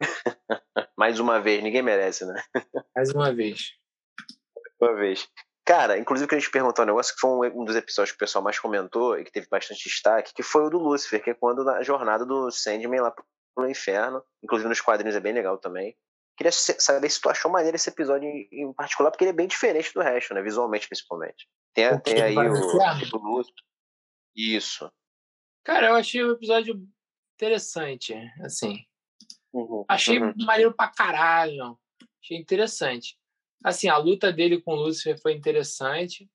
Mais 0.96 1.20
uma 1.20 1.40
vez, 1.40 1.62
ninguém 1.62 1.82
merece, 1.82 2.24
né? 2.24 2.42
Mais 2.96 3.10
uma 3.10 3.34
vez. 3.34 3.72
uma 4.80 4.94
vez. 4.94 5.28
Cara, 5.66 5.98
inclusive 5.98 6.28
que 6.28 6.34
a 6.34 6.38
gente 6.38 6.50
perguntou 6.50 6.84
um 6.84 6.86
negócio 6.86 7.14
que 7.14 7.20
foi 7.20 7.50
um 7.50 7.64
dos 7.64 7.76
episódios 7.76 8.12
que 8.12 8.16
o 8.16 8.18
pessoal 8.18 8.44
mais 8.44 8.58
comentou 8.58 9.18
e 9.18 9.24
que 9.24 9.32
teve 9.32 9.46
bastante 9.48 9.84
destaque, 9.84 10.34
que 10.34 10.42
foi 10.42 10.64
o 10.64 10.70
do 10.70 10.78
Lucifer, 10.78 11.22
que 11.22 11.30
é 11.30 11.34
quando 11.34 11.64
na 11.64 11.82
jornada 11.82 12.24
do 12.24 12.50
Sandman 12.50 13.00
lá 13.00 13.10
pro 13.54 13.70
inferno, 13.70 14.22
inclusive 14.42 14.68
nos 14.68 14.80
quadrinhos 14.80 15.16
é 15.16 15.20
bem 15.20 15.32
legal 15.32 15.58
também. 15.58 15.96
Queria 16.36 16.50
saber 16.52 17.08
se 17.10 17.20
tu 17.20 17.28
achou 17.28 17.50
maneiro 17.50 17.76
esse 17.76 17.88
episódio 17.88 18.28
em 18.28 18.72
particular, 18.72 19.10
porque 19.10 19.24
ele 19.24 19.30
é 19.30 19.34
bem 19.34 19.46
diferente 19.46 19.92
do 19.94 20.00
resto, 20.00 20.34
né? 20.34 20.42
Visualmente, 20.42 20.88
principalmente. 20.88 21.48
Tem, 21.72 21.98
tem 22.00 22.22
aí 22.22 22.36
o, 22.36 22.52
o 22.52 23.18
Lúcio. 23.18 23.54
Isso. 24.34 24.90
Cara, 25.64 25.88
eu 25.88 25.94
achei 25.94 26.22
o 26.22 26.32
episódio 26.32 26.80
interessante, 27.34 28.14
assim. 28.42 28.84
Uhum, 29.52 29.84
achei 29.88 30.18
uhum. 30.20 30.34
maneiro 30.38 30.74
pra 30.74 30.88
caralho. 30.88 31.78
Achei 32.22 32.36
interessante. 32.36 33.16
Assim, 33.64 33.88
a 33.88 33.96
luta 33.96 34.32
dele 34.32 34.60
com 34.60 34.72
o 34.72 34.76
Lúcifer 34.76 35.20
foi 35.20 35.32
interessante, 35.34 36.28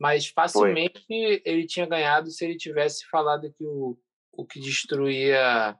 mas 0.00 0.28
facilmente 0.28 1.04
foi. 1.06 1.42
ele 1.44 1.66
tinha 1.66 1.86
ganhado 1.86 2.30
se 2.30 2.44
ele 2.44 2.56
tivesse 2.56 3.04
falado 3.08 3.52
que 3.52 3.64
o, 3.64 3.98
o 4.32 4.46
que 4.46 4.60
destruía 4.60 5.76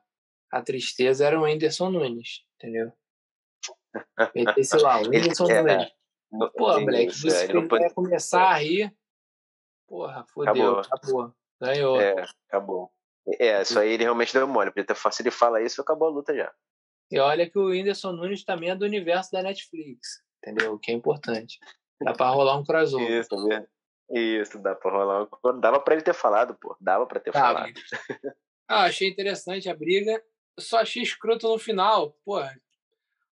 a 0.50 0.62
tristeza 0.62 1.26
era 1.26 1.40
o 1.40 1.44
Anderson 1.44 1.90
Nunes, 1.90 2.44
entendeu? 2.56 2.92
Esse 4.56 4.76
lá, 4.78 4.98
o 4.98 5.08
Whindersson 5.08 5.46
Nunes. 5.46 5.90
Pô, 6.56 6.84
Black, 6.84 7.12
você 7.12 7.44
é, 7.44 7.68
pode... 7.68 7.94
começar 7.94 8.48
a 8.48 8.54
rir, 8.54 8.94
porra, 9.86 10.24
fodeu, 10.32 10.78
acabou. 10.78 10.80
acabou. 10.80 11.34
Ganhou. 11.60 12.00
É, 12.00 12.26
acabou. 12.48 12.90
É, 13.38 13.62
isso 13.62 13.78
aí 13.78 13.92
ele 13.92 14.04
realmente 14.04 14.32
deu 14.32 14.48
mole, 14.48 14.70
porque 14.72 14.94
fácil 14.94 15.22
ele 15.22 15.30
fala 15.30 15.62
isso 15.62 15.80
acabou 15.80 16.08
a 16.08 16.10
luta 16.10 16.34
já. 16.34 16.52
E 17.10 17.18
olha 17.18 17.48
que 17.48 17.58
o 17.58 17.66
Whindersson 17.66 18.12
Nunes 18.12 18.44
também 18.44 18.70
é 18.70 18.74
do 18.74 18.86
universo 18.86 19.30
da 19.30 19.42
Netflix, 19.42 20.22
entendeu? 20.42 20.72
O 20.72 20.78
que 20.78 20.90
é 20.90 20.94
importante. 20.94 21.58
Dá 22.00 22.14
pra 22.14 22.30
rolar 22.30 22.56
um 22.56 22.64
crossover. 22.64 23.10
Isso, 23.10 23.46
mesmo. 23.46 23.68
Isso, 24.10 24.58
dá 24.58 24.74
pra 24.74 24.90
rolar 24.90 25.28
um... 25.44 25.60
Dava 25.60 25.78
pra 25.80 25.94
ele 25.94 26.02
ter 26.02 26.14
falado, 26.14 26.56
pô. 26.60 26.76
Dava 26.80 27.06
pra 27.06 27.20
ter 27.20 27.30
Dava. 27.30 27.46
falado. 27.46 27.72
Ah, 28.68 28.84
achei 28.84 29.08
interessante 29.08 29.68
a 29.68 29.74
briga. 29.74 30.12
Eu 30.56 30.62
só 30.62 30.78
achei 30.78 31.02
escroto 31.02 31.48
no 31.48 31.58
final. 31.58 32.16
Pô, 32.24 32.40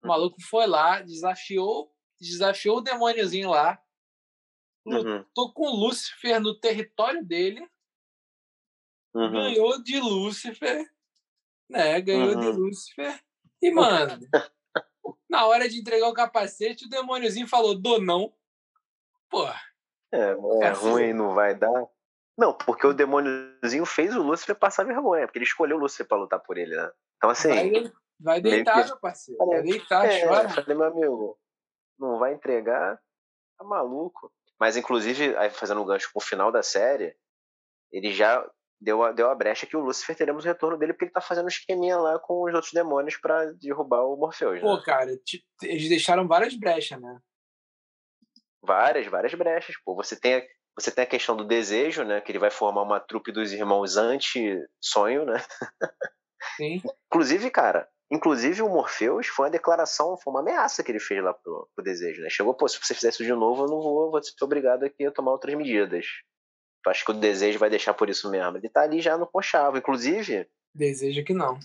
o 0.03 0.07
maluco 0.07 0.41
foi 0.41 0.67
lá, 0.67 1.01
desafiou, 1.01 1.91
desafiou 2.19 2.77
o 2.77 2.81
demôniozinho 2.81 3.49
lá, 3.49 3.81
uhum. 4.85 5.17
lutou 5.19 5.53
com 5.53 5.67
o 5.67 5.75
Lúcifer 5.75 6.39
no 6.41 6.59
território 6.59 7.23
dele, 7.23 7.67
uhum. 9.13 9.31
ganhou 9.31 9.81
de 9.81 9.99
Lúcifer, 9.99 10.91
né? 11.69 12.01
Ganhou 12.01 12.33
uhum. 12.33 12.39
de 12.39 12.47
Lúcifer. 12.47 13.23
E, 13.61 13.71
mano, 13.71 14.19
na 15.29 15.45
hora 15.45 15.69
de 15.69 15.79
entregar 15.79 16.09
o 16.09 16.13
capacete, 16.13 16.85
o 16.85 16.89
demôniozinho 16.89 17.47
falou: 17.47 17.75
dou 17.75 18.01
não. 18.01 18.33
pô. 19.29 19.47
É, 20.11 20.35
é 20.61 20.69
ruim, 20.69 21.13
não 21.13 21.33
vai 21.33 21.55
dar. 21.55 21.87
Não, 22.37 22.53
porque 22.53 22.85
o 22.85 22.93
demôniozinho 22.93 23.85
fez 23.85 24.15
o 24.15 24.21
Lúcifer 24.21 24.55
passar 24.55 24.83
vergonha, 24.83 25.25
porque 25.25 25.39
ele 25.39 25.45
escolheu 25.45 25.77
o 25.77 25.79
Lúcifer 25.79 26.07
pra 26.07 26.17
lutar 26.17 26.39
por 26.39 26.57
ele, 26.57 26.75
né? 26.75 26.91
Então, 27.17 27.29
assim. 27.29 27.49
Vai, 27.49 27.91
vai 28.23 28.41
deitar, 28.41 28.81
que... 28.81 28.87
meu 28.87 28.99
parceiro. 28.99 29.45
Vai 29.45 29.61
deitar, 29.61 30.05
é, 30.05 30.25
chora. 30.25 30.49
Falei, 30.49 30.77
meu 30.77 30.87
amigo, 30.87 31.39
não 31.99 32.17
vai 32.17 32.33
entregar, 32.33 32.99
tá 33.57 33.63
maluco. 33.65 34.31
Mas, 34.59 34.77
inclusive, 34.77 35.35
aí 35.37 35.49
fazendo 35.49 35.81
um 35.81 35.85
gancho 35.85 36.09
pro 36.13 36.21
final 36.21 36.51
da 36.51 36.63
série, 36.63 37.15
ele 37.91 38.13
já 38.13 38.43
deu 38.79 39.03
a, 39.03 39.11
deu 39.11 39.29
a 39.29 39.35
brecha 39.35 39.65
que 39.65 39.75
o 39.75 39.81
Lúcifer 39.81 40.15
teremos 40.15 40.43
o 40.43 40.47
retorno 40.47 40.77
dele, 40.77 40.93
porque 40.93 41.05
ele 41.05 41.11
tá 41.11 41.21
fazendo 41.21 41.45
um 41.45 41.49
esqueminha 41.49 41.97
lá 41.97 42.17
com 42.19 42.43
os 42.43 42.53
outros 42.53 42.73
demônios 42.73 43.17
para 43.17 43.51
derrubar 43.53 44.03
o 44.03 44.15
Morpheus. 44.15 44.61
Pô, 44.61 44.77
né? 44.77 44.83
cara, 44.85 45.11
eles 45.61 45.89
deixaram 45.89 46.27
várias 46.27 46.55
brechas, 46.55 46.99
né? 46.99 47.19
Várias, 48.61 49.07
várias 49.07 49.33
brechas. 49.33 49.75
Pô, 49.83 49.95
você 49.95 50.17
tem, 50.17 50.35
a, 50.35 50.43
você 50.77 50.91
tem 50.91 51.03
a 51.03 51.07
questão 51.07 51.35
do 51.35 51.45
desejo, 51.45 52.03
né? 52.03 52.21
Que 52.21 52.31
ele 52.31 52.39
vai 52.39 52.49
formar 52.49 52.83
uma 52.83 52.99
trupe 52.99 53.31
dos 53.31 53.51
irmãos 53.51 53.97
anti-sonho, 53.97 55.25
né? 55.25 55.43
Sim. 56.55 56.81
Inclusive, 57.07 57.49
cara, 57.51 57.89
inclusive 58.13 58.61
o 58.61 58.69
Morpheus 58.69 59.27
foi 59.27 59.45
uma 59.45 59.51
declaração, 59.51 60.15
foi 60.17 60.31
uma 60.31 60.41
ameaça 60.41 60.83
que 60.83 60.91
ele 60.91 60.99
fez 60.99 61.23
lá 61.23 61.33
pro, 61.33 61.67
pro 61.75 61.83
desejo, 61.83 62.21
né? 62.21 62.29
Chegou, 62.29 62.53
pô, 62.53 62.67
se 62.67 62.77
você 62.79 62.93
fizer 62.93 63.09
isso 63.09 63.23
de 63.23 63.33
novo, 63.33 63.63
eu 63.63 63.67
não 63.67 63.81
vou, 63.81 64.11
vou 64.11 64.23
ser 64.23 64.33
obrigado 64.41 64.83
aqui 64.83 65.05
a 65.05 65.11
tomar 65.11 65.31
outras 65.31 65.55
medidas. 65.55 66.05
Tu 66.83 66.89
acha 66.89 67.03
que 67.03 67.11
o 67.11 67.15
desejo 67.15 67.57
vai 67.57 67.69
deixar 67.69 67.93
por 67.93 68.09
isso 68.09 68.29
mesmo? 68.29 68.57
Ele 68.57 68.69
tá 68.69 68.81
ali 68.81 69.01
já 69.01 69.17
no 69.17 69.25
conchavo. 69.25 69.77
Inclusive. 69.77 70.47
Desejo 70.75 71.23
que 71.23 71.33
não. 71.33 71.57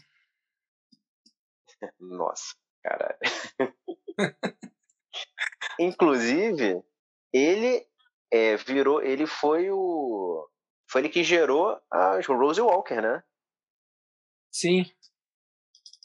Nossa, 2.01 2.55
caralho. 2.83 3.19
Inclusive, 5.79 6.83
ele 7.33 7.87
é, 8.33 8.57
virou. 8.57 9.03
Ele 9.03 9.27
foi 9.27 9.71
o. 9.71 10.49
Foi 10.91 11.03
ele 11.03 11.09
que 11.09 11.23
gerou 11.23 11.79
a 11.91 12.21
Rose 12.27 12.61
Walker, 12.61 13.01
né? 13.03 13.23
Sim. 14.51 14.85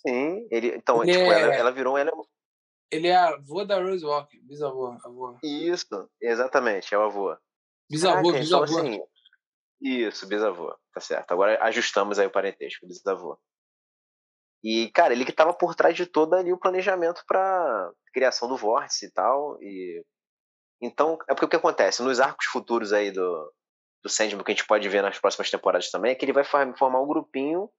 Sim. 0.06 0.48
Ele, 0.52 0.76
então, 0.76 1.04
ele 1.04 1.13
tipo, 1.13 1.32
é... 1.32 1.42
ela, 1.42 1.56
ela, 1.56 1.72
virou. 1.72 1.98
Ela... 1.98 2.12
Ele 2.92 3.08
é 3.08 3.16
a 3.16 3.30
avó 3.30 3.63
da 3.63 3.82
Rose 3.82 4.06
Walker, 4.06 4.39
bisavô. 4.44 4.98
Avô. 5.04 5.38
Isso, 5.44 6.10
exatamente, 6.22 6.94
é 6.94 6.98
o 6.98 7.04
avô. 7.04 7.36
Bisavô, 7.89 8.30
ah, 8.30 8.34
bisavô. 8.34 8.66
Então, 8.66 8.80
assim, 8.80 9.02
isso, 9.82 10.28
bisavô, 10.28 10.76
tá 10.94 11.00
certo. 11.00 11.32
Agora 11.32 11.62
ajustamos 11.63 12.20
aí 12.20 12.28
o 12.28 12.32
parentesco, 12.32 12.88
bisavô. 12.88 13.38
E, 14.63 14.89
cara, 14.92 15.13
ele 15.13 15.26
que 15.26 15.34
tava 15.34 15.54
por 15.54 15.76
trás 15.76 15.96
de 15.96 16.06
todo 16.06 16.34
ali 16.36 16.54
o 16.54 16.60
planejamento 16.60 17.24
para 17.28 17.92
criação 18.13 18.48
do 18.48 18.56
vórtice 18.56 19.08
e 19.08 19.12
tal. 19.12 19.62
E 19.62 20.04
então, 20.82 21.18
é 21.30 21.34
porque 21.34 21.46
o 21.46 21.50
que 21.50 21.56
acontece 21.56 22.02
nos 22.02 22.20
arcos 22.20 22.46
futuros 22.46 22.94
aí 22.94 23.12
do 23.12 23.52
do 24.04 24.10
Sandman 24.10 24.44
que 24.44 24.52
a 24.52 24.54
gente 24.54 24.68
pode 24.68 24.88
ver 24.89 25.02
nas 25.02 25.18
próximas 25.18 25.50
temporadas 25.50 25.89
também, 25.89 26.12
é 26.12 26.16
que 26.16 26.26
ele 26.26 26.34
vai 26.34 26.44
formar 26.44 27.02
um 27.02 27.08
grupinho 27.08 27.70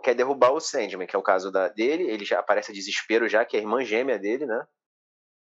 quer 0.00 0.14
derrubar 0.14 0.52
o 0.52 0.60
Sandman, 0.60 1.06
que 1.06 1.14
é 1.14 1.18
o 1.18 1.22
caso 1.22 1.50
da, 1.50 1.68
dele, 1.68 2.04
ele 2.10 2.24
já 2.24 2.40
aparece 2.40 2.70
a 2.70 2.74
desespero 2.74 3.28
já, 3.28 3.44
que 3.44 3.56
é 3.56 3.60
a 3.60 3.62
irmã 3.62 3.84
gêmea 3.84 4.18
dele, 4.18 4.46
né? 4.46 4.66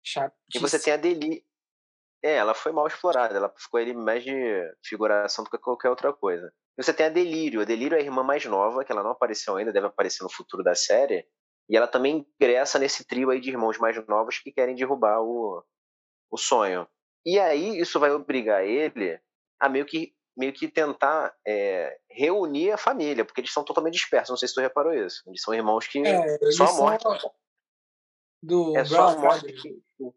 Chatíssimo. 0.04 0.40
E 0.54 0.59
você 0.59 0.78
tem 0.78 0.92
a 0.92 0.96
Deli, 0.96 1.44
é, 2.22 2.37
ela 2.37 2.54
foi 2.54 2.72
mal 2.72 2.87
explorada, 2.87 3.35
ela 3.35 3.52
ficou 3.56 3.80
ali 3.80 3.92
mais 3.92 4.22
de 4.22 4.32
figuração 4.85 5.44
do 5.44 5.50
que 5.50 5.59
qualquer 5.59 5.90
outra 5.90 6.12
coisa. 6.12 6.52
E 6.78 6.82
você 6.82 6.92
tem 6.92 7.06
a 7.06 7.11
Delírio, 7.11 7.61
a 7.61 7.64
Delírio 7.64 7.96
é 7.96 8.00
a 8.00 8.04
irmã 8.04 8.22
mais 8.22 8.44
nova, 8.44 8.85
que 8.85 8.92
ela 8.92 9.02
não 9.02 9.11
apareceu 9.11 9.56
ainda, 9.56 9.72
deve 9.72 9.87
aparecer 9.87 10.22
no 10.22 10.30
futuro 10.30 10.62
da 10.62 10.74
série, 10.74 11.26
e 11.68 11.76
ela 11.76 11.88
também 11.88 12.26
ingressa 12.40 12.78
nesse 12.78 13.04
trio 13.04 13.30
aí 13.30 13.40
de 13.40 13.50
irmãos 13.50 13.78
mais 13.78 13.96
novos 14.06 14.38
que 14.38 14.52
querem 14.52 14.76
derrubar 14.76 15.20
o, 15.20 15.64
o 16.30 16.37
sonho. 16.37 16.87
E 17.24 17.40
aí 17.40 17.78
isso 17.78 17.98
vai 17.98 18.12
obrigar 18.12 18.64
ele 18.64 19.20
a 19.59 19.68
meio 19.68 19.85
que, 19.85 20.14
meio 20.37 20.53
que 20.53 20.68
tentar 20.68 21.35
é, 21.46 21.99
reunir 22.11 22.72
a 22.72 22.77
família, 22.77 23.25
porque 23.25 23.40
eles 23.40 23.53
são 23.53 23.64
totalmente 23.64 23.94
dispersos, 23.94 24.31
não 24.31 24.37
sei 24.37 24.49
se 24.49 24.55
tu 24.55 24.61
reparou 24.61 24.92
isso. 24.92 25.22
Eles 25.27 25.40
são 25.40 25.55
irmãos 25.55 25.87
que 25.87 26.01
é, 26.07 26.38
só 26.53 26.66
a 26.66 26.72
morte... 26.75 27.05
Do 28.42 28.77
é 28.77 28.85
só 28.85 29.09
a 29.09 29.16
morte 29.16 29.51
que, 29.53 29.83
o 29.99 30.12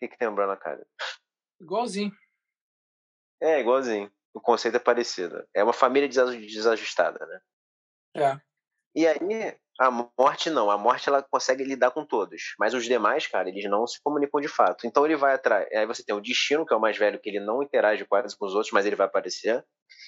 que, 0.00 0.08
que 0.08 0.18
tem 0.18 0.28
o 0.28 0.56
cara? 0.56 0.86
Igualzinho. 1.60 2.12
É, 3.40 3.60
igualzinho. 3.60 4.10
O 4.34 4.40
conceito 4.40 4.76
é 4.76 4.80
parecido. 4.80 5.46
É 5.54 5.62
uma 5.62 5.72
família 5.72 6.08
desajustada, 6.08 7.24
né? 7.26 7.40
É. 8.16 8.40
E 8.94 9.06
aí, 9.06 9.58
a 9.78 9.90
morte 9.90 10.50
não. 10.50 10.70
A 10.70 10.78
morte 10.78 11.08
ela 11.08 11.22
consegue 11.22 11.62
lidar 11.64 11.90
com 11.90 12.04
todos. 12.04 12.54
Mas 12.58 12.74
os 12.74 12.84
demais, 12.84 13.26
cara, 13.26 13.48
eles 13.48 13.68
não 13.68 13.86
se 13.86 14.00
comunicam 14.02 14.40
de 14.40 14.48
fato. 14.48 14.86
Então 14.86 15.04
ele 15.04 15.16
vai 15.16 15.34
atrás. 15.34 15.66
Aí 15.72 15.86
você 15.86 16.04
tem 16.04 16.14
o 16.14 16.20
destino, 16.20 16.64
que 16.64 16.72
é 16.72 16.76
o 16.76 16.80
mais 16.80 16.96
velho, 16.96 17.20
que 17.20 17.28
ele 17.28 17.40
não 17.40 17.62
interage 17.62 18.04
quase 18.04 18.36
com 18.36 18.46
os 18.46 18.54
outros, 18.54 18.72
mas 18.72 18.86
ele 18.86 18.96
vai 18.96 19.06
aparecer. 19.06 19.64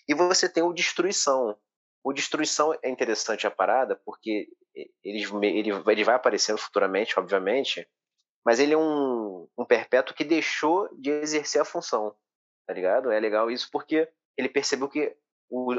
E 0.09 0.15
você 0.15 0.49
tem 0.49 0.63
o 0.63 0.73
destruição. 0.73 1.57
O 2.03 2.13
destruição 2.13 2.75
é 2.83 2.89
interessante 2.89 3.47
a 3.47 3.51
parada, 3.51 4.01
porque 4.05 4.49
ele, 5.05 5.25
ele, 5.43 5.71
ele 5.87 6.05
vai 6.05 6.15
aparecendo 6.15 6.59
futuramente, 6.59 7.19
obviamente, 7.19 7.87
mas 8.47 8.61
ele 8.61 8.73
é 8.73 8.79
um, 8.79 9.49
um 9.59 9.65
perpétuo 9.65 10.15
que 10.15 10.25
deixou 10.25 10.89
de 10.99 11.11
exercer 11.11 11.61
a 11.61 11.65
função, 11.65 12.15
tá 12.67 12.73
ligado? 12.73 13.11
É 13.11 13.21
legal 13.21 13.51
isso 13.51 13.69
porque 13.71 14.09
ele 14.39 14.49
percebeu 14.49 14.89
que 14.89 15.15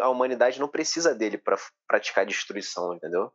a 0.02 0.10
humanidade 0.10 0.60
não 0.60 0.67
precisa 0.67 1.15
dele 1.15 1.38
para 1.38 1.58
praticar 1.88 2.25
destruição, 2.25 2.93
entendeu? 2.93 3.32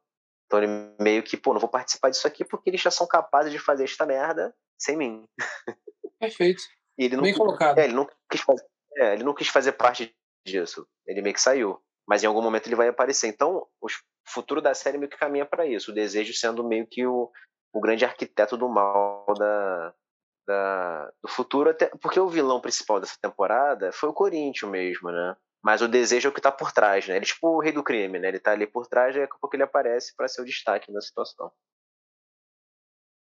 Então 0.55 0.63
ele 0.63 0.95
meio 1.01 1.23
que, 1.23 1.37
pô, 1.37 1.53
não 1.53 1.61
vou 1.61 1.69
participar 1.69 2.11
disso 2.11 2.27
aqui 2.27 2.45
porque 2.45 2.71
eles 2.71 2.81
já 2.81 2.91
são 2.91 3.07
capazes 3.07 3.51
de 3.51 3.59
fazer 3.59 3.85
esta 3.85 4.07
merda 4.07 4.55
sem 4.79 4.97
mim. 4.97 5.27
Perfeito. 6.21 6.63
e 6.97 7.07
ele 7.07 7.17
não, 7.17 7.25
Bem 7.25 7.35
colocado. 7.35 7.79
É, 7.79 7.85
ele 7.85 7.95
não 7.95 8.09
quis 8.31 8.41
fazer, 8.41 8.65
é, 8.97 9.13
ele 9.15 9.25
não 9.25 9.35
quis 9.35 9.49
fazer 9.49 9.73
parte 9.73 10.15
disso. 10.47 10.87
Ele 11.07 11.23
meio 11.23 11.35
que 11.35 11.41
saiu. 11.41 11.83
Mas 12.07 12.23
em 12.23 12.27
algum 12.27 12.43
momento 12.43 12.69
ele 12.69 12.77
vai 12.77 12.87
aparecer. 12.87 13.27
Então, 13.27 13.67
o 13.81 13.89
futuro 14.29 14.61
da 14.61 14.75
série 14.75 14.97
meio 14.97 15.11
que 15.11 15.17
caminha 15.17 15.45
para 15.45 15.67
isso. 15.67 15.91
O 15.91 15.95
desejo 15.95 16.33
sendo 16.33 16.63
meio 16.63 16.87
que 16.87 17.05
o, 17.05 17.33
o 17.73 17.81
grande 17.81 18.05
arquiteto 18.05 18.57
do 18.57 18.69
mal 18.69 19.27
da, 19.37 19.95
da, 20.47 21.13
do 21.21 21.29
futuro, 21.29 21.71
até, 21.71 21.87
porque 22.01 22.21
o 22.21 22.29
vilão 22.29 22.61
principal 22.61 23.01
dessa 23.01 23.19
temporada 23.21 23.91
foi 23.93 24.09
o 24.09 24.15
Corinthians 24.15 24.71
mesmo, 24.71 25.11
né? 25.11 25.37
Mas 25.65 25.81
o 25.81 25.89
desejo 25.89 26.29
é 26.29 26.31
o 26.31 26.35
que 26.35 26.43
tá 26.43 26.53
por 26.53 26.73
trás, 26.73 27.09
né? 27.09 27.17
Ele 27.17 27.25
é 27.25 27.27
tipo 27.27 27.49
o 27.49 27.59
rei 27.59 27.73
do 27.73 27.83
crime, 27.83 28.19
né? 28.19 28.29
Ele 28.29 28.39
tá 28.39 28.53
ali 28.53 28.67
por 28.67 28.87
trás 28.87 29.17
e 29.17 29.21
daqui 29.21 29.33
a 29.35 29.39
pouco 29.39 29.57
ele 29.57 29.63
aparece 29.63 30.15
para 30.15 30.29
ser 30.29 30.43
o 30.43 30.45
destaque 30.45 30.93
na 30.93 31.01
situação. 31.01 31.51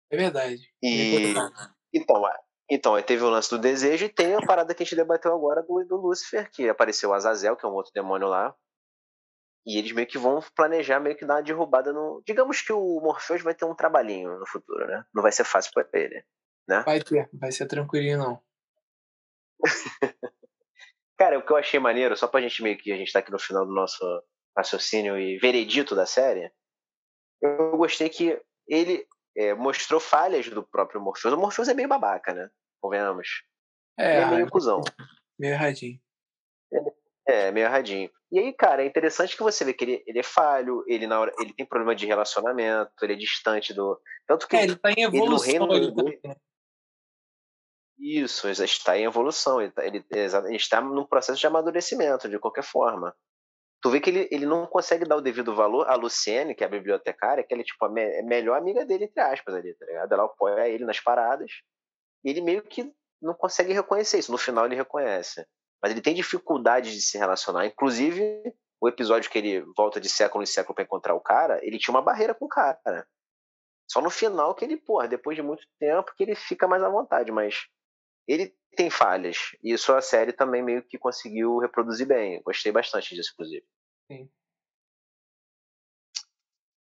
É 0.10 0.17
verdade. 0.17 0.62
E, 0.82 1.34
então, 1.93 2.19
então, 2.69 2.95
aí 2.95 3.04
teve 3.04 3.23
o 3.23 3.30
lance 3.30 3.49
do 3.49 3.60
desejo 3.60 4.06
e 4.06 4.10
tem 4.10 4.34
a 4.34 4.41
parada 4.41 4.73
que 4.73 4.82
a 4.82 4.86
gente 4.86 4.95
debateu 4.95 5.32
agora 5.34 5.62
do, 5.62 5.86
do 5.86 5.97
Lúcifer, 5.97 6.49
que 6.49 6.67
apareceu 6.67 7.12
o 7.12 7.13
Azazel, 7.13 7.56
que 7.56 7.65
é 7.65 7.69
um 7.69 7.73
outro 7.73 7.91
demônio 7.93 8.27
lá, 8.27 8.56
e 9.63 9.77
eles 9.77 9.91
meio 9.91 10.08
que 10.08 10.17
vão 10.17 10.39
planejar 10.56 10.99
meio 10.99 11.15
que 11.15 11.25
dar 11.25 11.36
uma 11.36 11.43
derrubada 11.43 11.93
no. 11.93 12.23
Digamos 12.25 12.62
que 12.62 12.73
o 12.73 12.99
Morpheus 13.01 13.43
vai 13.43 13.54
ter 13.54 13.65
um 13.65 13.75
trabalhinho 13.75 14.39
no 14.39 14.47
futuro, 14.47 14.88
né? 14.88 15.06
Não 15.13 15.21
vai 15.21 15.32
ser 15.32 15.43
fácil 15.43 15.71
para 15.73 15.88
ele. 15.93 16.23
Né? 16.67 16.82
Vai 16.84 17.01
ter, 17.01 17.30
vai 17.32 17.51
ser 17.51 17.67
tranquilinho, 17.67 18.17
não. 18.17 18.41
Cara, 21.21 21.38
o 21.38 21.43
que 21.43 21.51
eu 21.51 21.57
achei 21.57 21.79
maneiro, 21.79 22.17
só 22.17 22.27
pra 22.27 22.41
gente 22.41 22.63
meio 22.63 22.75
que 22.75 22.91
a 22.91 22.97
gente 22.97 23.13
tá 23.13 23.19
aqui 23.19 23.31
no 23.31 23.38
final 23.38 23.63
do 23.63 23.71
nosso 23.71 24.03
raciocínio 24.57 25.19
e 25.19 25.38
veredito 25.38 25.93
da 25.93 26.03
série, 26.03 26.51
eu 27.39 27.77
gostei 27.77 28.10
que 28.10 28.41
ele 28.67 29.05
é, 29.38 29.53
mostrou 29.53 29.99
falhas 29.99 30.49
do 30.49 30.63
próprio 30.63 30.99
Morpheus. 30.99 31.31
O 31.31 31.38
Morpheus 31.38 31.67
é 31.67 31.75
meio 31.75 31.88
babaca, 31.88 32.34
né? 32.34 32.49
Convenhamos. 32.81 33.43
É, 33.99 34.15
ele 34.15 34.21
é 34.23 34.29
meio 34.31 34.49
cuzão. 34.49 34.81
Meio 35.38 35.53
erradinho. 35.53 35.99
É, 37.27 37.51
meio 37.51 37.67
erradinho. 37.67 38.10
E 38.31 38.39
aí, 38.39 38.51
cara, 38.51 38.81
é 38.81 38.88
interessante 38.88 39.38
que 39.38 39.43
você 39.43 39.63
vê 39.63 39.75
que 39.75 39.86
ele, 39.86 40.03
ele 40.07 40.17
é 40.17 40.23
falho, 40.23 40.84
ele, 40.88 41.05
na 41.05 41.19
hora, 41.19 41.31
ele 41.39 41.53
tem 41.53 41.67
problema 41.67 41.95
de 41.95 42.07
relacionamento, 42.07 42.93
ele 43.03 43.13
é 43.13 43.17
distante 43.17 43.75
do. 43.75 44.01
Tanto 44.27 44.47
que 44.47 44.55
é, 44.55 44.63
ele 44.63 44.75
tá 44.75 44.91
em 44.91 45.03
evolução. 45.03 45.47
Ele 45.47 45.60
no 45.60 45.67
reino 45.67 45.91
dele, 45.91 46.19
né? 46.25 46.36
Isso, 48.01 48.49
está 48.49 48.97
em 48.97 49.03
evolução, 49.03 49.61
ele, 49.61 49.71
tá, 49.71 49.85
ele, 49.85 50.03
está 50.55 50.81
num 50.81 51.05
processo 51.05 51.39
de 51.39 51.45
amadurecimento, 51.45 52.27
de 52.27 52.39
qualquer 52.39 52.63
forma. 52.63 53.15
Tu 53.79 53.89
vê 53.89 53.99
que 53.99 54.09
ele, 54.09 54.27
ele 54.31 54.45
não 54.45 54.65
consegue 54.65 55.05
dar 55.05 55.17
o 55.17 55.21
devido 55.21 55.55
valor 55.55 55.87
à 55.87 55.95
Luciene, 55.95 56.55
que 56.55 56.63
é 56.63 56.67
a 56.67 56.69
bibliotecária, 56.69 57.43
que 57.43 57.53
ela 57.53 57.61
é 57.61 57.65
tipo 57.65 57.85
a 57.85 57.89
me, 57.89 58.21
melhor 58.23 58.57
amiga 58.57 58.85
dele, 58.85 59.05
entre 59.05 59.21
aspas, 59.21 59.53
ali, 59.53 59.75
tá 59.75 59.85
ligado? 59.85 60.11
Ela 60.11 60.25
apoia 60.25 60.67
ele 60.67 60.83
nas 60.83 60.99
paradas, 60.99 61.51
e 62.23 62.29
ele 62.29 62.41
meio 62.41 62.63
que 62.63 62.91
não 63.21 63.35
consegue 63.35 63.71
reconhecer 63.71 64.17
isso. 64.17 64.31
No 64.31 64.37
final 64.37 64.65
ele 64.65 64.75
reconhece 64.75 65.45
mas 65.81 65.91
ele 65.91 66.01
tem 66.01 66.13
dificuldade 66.13 66.93
de 66.93 67.01
se 67.01 67.17
relacionar. 67.17 67.65
Inclusive, 67.65 68.21
o 68.79 68.87
episódio 68.87 69.31
que 69.31 69.37
ele 69.37 69.61
volta 69.75 69.99
de 69.99 70.07
século 70.07 70.43
em 70.43 70.47
século 70.47 70.75
para 70.75 70.83
encontrar 70.83 71.15
o 71.15 71.19
cara, 71.21 71.59
ele 71.65 71.79
tinha 71.79 71.93
uma 71.93 72.03
barreira 72.03 72.35
com 72.35 72.45
o 72.45 72.49
cara. 72.49 73.07
Só 73.89 73.99
no 73.99 74.09
final 74.09 74.53
que 74.53 74.63
ele, 74.63 74.77
porra, 74.77 75.07
depois 75.07 75.35
de 75.35 75.41
muito 75.41 75.63
tempo, 75.79 76.13
que 76.15 76.23
ele 76.23 76.35
fica 76.35 76.67
mais 76.67 76.83
à 76.83 76.89
vontade, 76.89 77.31
mas 77.31 77.65
ele 78.27 78.55
tem 78.75 78.89
falhas. 78.89 79.51
E 79.63 79.73
isso 79.73 79.93
a 79.93 80.01
série 80.01 80.34
também 80.34 80.63
meio 80.63 80.84
que 80.84 80.97
conseguiu 80.97 81.57
reproduzir 81.57 82.07
bem. 82.07 82.41
Gostei 82.43 82.71
bastante 82.71 83.15
disso, 83.15 83.31
inclusive. 83.34 83.65
Sim. 84.12 84.29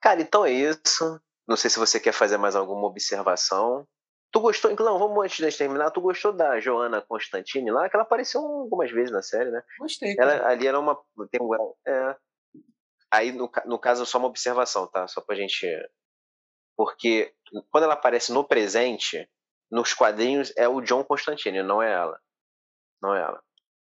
Cara, 0.02 0.22
então 0.22 0.46
é 0.46 0.52
isso. 0.52 1.22
Não 1.48 1.56
sei 1.56 1.70
se 1.70 1.80
você 1.80 2.00
quer 2.00 2.14
fazer 2.14 2.38
mais 2.38 2.56
alguma 2.56 2.88
observação. 2.88 3.88
Tu 4.32 4.40
gostou, 4.40 4.76
não, 4.76 4.98
vamos 4.98 5.24
antes 5.24 5.38
de 5.38 5.58
terminar, 5.58 5.92
tu 5.92 6.02
gostou 6.02 6.34
da 6.34 6.60
Joana 6.60 7.02
Constantine 7.02 7.70
lá, 7.70 7.88
que 7.88 7.96
ela 7.96 8.04
apareceu 8.04 8.42
algumas 8.42 8.90
vezes 8.90 9.12
na 9.12 9.22
série, 9.22 9.52
né? 9.52 9.62
Gostei. 9.78 10.16
Ela, 10.18 10.48
ali 10.48 10.66
era 10.66 10.80
uma. 10.80 11.00
Tem 11.30 11.40
um, 11.40 11.54
é, 11.86 12.18
aí, 13.12 13.32
no, 13.32 13.50
no 13.66 13.78
caso, 13.78 14.08
só 14.08 14.18
uma 14.18 14.28
observação, 14.28 14.88
tá? 14.88 15.08
Só 15.08 15.22
pra 15.22 15.36
gente. 15.36 15.68
Porque 16.76 17.32
quando 17.70 17.84
ela 17.84 17.94
aparece 17.94 18.34
no 18.34 18.44
presente, 18.44 19.30
nos 19.74 19.92
quadrinhos, 19.92 20.54
é 20.56 20.68
o 20.68 20.82
John 20.82 21.04
Constantine, 21.04 21.64
não 21.64 21.82
é 21.82 21.92
ela. 21.92 22.20
Não 23.02 23.16
é 23.16 23.22
ela. 23.22 23.42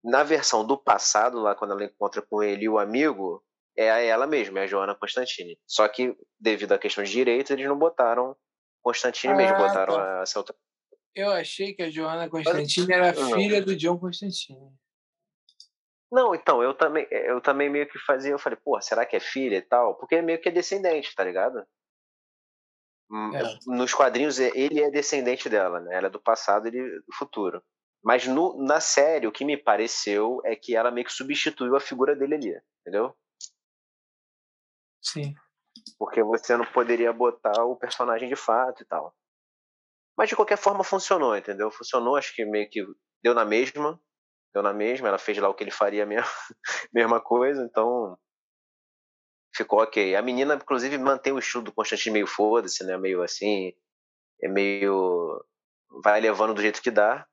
Na 0.04 0.22
versão 0.22 0.64
do 0.64 0.78
passado, 0.78 1.40
lá 1.40 1.56
quando 1.56 1.72
ela 1.72 1.84
encontra 1.84 2.22
com 2.22 2.44
ele 2.44 2.66
e 2.66 2.70
o 2.70 2.78
amigo, 2.78 3.44
é 3.76 4.06
ela 4.06 4.28
mesma, 4.28 4.60
é 4.60 4.64
a 4.64 4.68
Joana 4.68 4.94
Constantine. 4.94 5.58
Só 5.66 5.88
que, 5.88 6.16
devido 6.40 6.74
à 6.74 6.78
questão 6.78 7.04
de 7.04 7.12
direitos, 7.12 7.50
eles 7.50 7.66
não 7.66 7.78
botaram 7.78 8.36
Constantine 8.84 9.34
ah, 9.34 9.36
mesmo, 9.36 9.58
botaram 9.58 9.96
tá. 9.96 10.22
essa 10.22 10.38
outra. 10.38 10.56
Eu 11.16 11.32
achei 11.32 11.74
que 11.74 11.82
a 11.82 11.90
Joana 11.90 12.30
Constantine 12.30 12.94
era 12.94 13.12
não. 13.14 13.34
filha 13.34 13.60
do 13.60 13.76
John 13.76 13.98
Constantine. 13.98 14.72
Não, 16.12 16.36
então, 16.36 16.62
eu 16.62 16.76
também, 16.76 17.08
eu 17.10 17.42
também 17.42 17.68
meio 17.68 17.90
que 17.90 17.98
fazia, 17.98 18.32
eu 18.32 18.38
falei, 18.38 18.60
pô, 18.64 18.80
será 18.80 19.08
que 19.08 19.16
é 19.16 19.20
filha 19.20 19.56
e 19.56 19.62
tal? 19.64 19.96
Porque 19.96 20.22
meio 20.22 20.40
que 20.40 20.50
é 20.50 20.52
descendente, 20.52 21.16
tá 21.16 21.24
ligado? 21.24 21.66
Hum, 23.14 23.36
é. 23.36 23.60
Nos 23.68 23.94
quadrinhos, 23.94 24.40
ele 24.40 24.82
é 24.82 24.90
descendente 24.90 25.48
dela, 25.48 25.80
né? 25.80 25.96
Ela 25.96 26.08
é 26.08 26.10
do 26.10 26.20
passado 26.20 26.68
e 26.68 26.72
do 26.72 27.14
futuro. 27.14 27.64
Mas 28.04 28.26
no, 28.28 28.58
na 28.66 28.80
série, 28.80 29.28
o 29.28 29.32
que 29.32 29.46
me 29.46 29.56
pareceu 29.56 30.42
é 30.44 30.56
que 30.56 30.76
ela 30.76 30.92
meio 30.92 31.06
que 31.06 31.14
substituiu 31.14 31.76
a 31.76 31.80
figura 31.80 32.16
dele 32.16 32.36
ali, 32.36 32.62
entendeu? 32.82 33.16
Sim 35.02 35.36
porque 35.98 36.24
você 36.24 36.56
não 36.56 36.66
poderia 36.66 37.12
botar 37.12 37.64
o 37.64 37.76
personagem 37.76 38.30
de 38.30 38.36
fato 38.36 38.84
e 38.84 38.86
tal. 38.86 39.16
Mas 40.18 40.30
de 40.30 40.36
qualquer 40.36 40.58
forma 40.58 40.84
funcionou, 40.84 41.36
entendeu? 41.36 41.72
Funcionou, 41.72 42.16
acho 42.16 42.36
que 42.36 42.46
meio 42.46 42.70
que 42.70 42.86
deu 43.24 43.34
na 43.34 43.44
mesma, 43.44 44.00
deu 44.54 44.62
na 44.62 44.74
mesma, 44.74 45.08
ela 45.08 45.18
fez 45.18 45.38
lá 45.38 45.50
o 45.50 45.54
que 45.54 45.64
ele 45.64 45.72
faria 45.72 46.06
mesmo, 46.06 46.28
mesma 46.94 47.20
coisa, 47.20 47.64
então 47.64 48.18
ficou 49.56 49.82
ok. 49.82 50.16
A 50.16 50.22
menina, 50.22 50.56
inclusive, 50.56 50.98
mantém 50.98 51.34
o 51.34 51.40
estilo 51.40 51.64
do 51.64 51.72
Constantine 51.72 52.14
meio 52.14 52.28
foda-se, 52.28 52.84
né? 52.84 52.98
Meio 52.98 53.22
assim, 53.22 53.74
é 54.42 54.48
meio. 54.48 55.44
vai 56.04 56.20
levando 56.20 56.54
do 56.54 56.62
jeito 56.62 56.82
que 56.82 56.92
dá. 56.92 57.28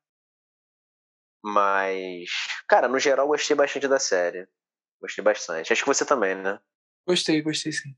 Mas, 1.42 2.28
cara, 2.68 2.86
no 2.86 2.98
geral, 2.98 3.26
gostei 3.26 3.56
bastante 3.56 3.88
da 3.88 3.98
série. 3.98 4.46
Gostei 5.00 5.24
bastante. 5.24 5.72
Acho 5.72 5.82
que 5.82 5.88
você 5.88 6.04
também, 6.04 6.34
né? 6.34 6.60
Gostei, 7.06 7.40
gostei 7.40 7.72
sim. 7.72 7.96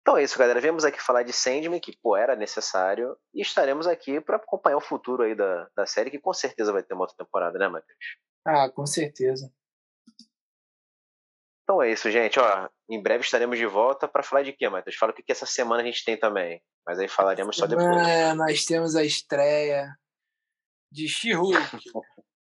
Então 0.00 0.18
é 0.18 0.22
isso, 0.22 0.38
galera. 0.38 0.60
Viemos 0.60 0.84
aqui 0.84 1.00
falar 1.00 1.22
de 1.22 1.32
Sandman, 1.32 1.80
que 1.80 1.96
pô, 1.96 2.16
era 2.16 2.36
necessário, 2.36 3.16
e 3.32 3.40
estaremos 3.40 3.86
aqui 3.86 4.20
para 4.20 4.36
acompanhar 4.36 4.76
o 4.76 4.80
futuro 4.80 5.22
aí 5.22 5.34
da, 5.34 5.70
da 5.74 5.86
série, 5.86 6.10
que 6.10 6.18
com 6.18 6.32
certeza 6.34 6.72
vai 6.72 6.82
ter 6.82 6.92
uma 6.92 7.04
outra 7.04 7.16
temporada, 7.16 7.58
né, 7.58 7.68
Matheus? 7.68 8.18
Ah, 8.46 8.68
com 8.68 8.84
certeza. 8.84 9.50
Então 11.64 11.82
é 11.82 11.90
isso, 11.90 12.10
gente. 12.10 12.38
Ó, 12.38 12.68
em 12.88 13.02
breve 13.02 13.24
estaremos 13.24 13.58
de 13.58 13.66
volta 13.66 14.06
para 14.06 14.22
falar 14.22 14.42
de 14.42 14.52
quê, 14.52 14.68
Matheus? 14.68 14.96
Fala 14.96 15.12
o 15.12 15.14
que, 15.14 15.22
que 15.22 15.32
essa 15.32 15.46
semana 15.46 15.82
a 15.82 15.84
gente 15.84 16.04
tem 16.04 16.16
também. 16.16 16.62
Mas 16.86 16.98
aí 16.98 17.08
falaremos 17.08 17.56
só 17.56 17.66
depois. 17.66 18.06
É, 18.06 18.34
nós 18.34 18.64
temos 18.64 18.94
a 18.94 19.02
estreia 19.02 19.88
de 20.92 21.08
She-Hulk, 21.08 21.58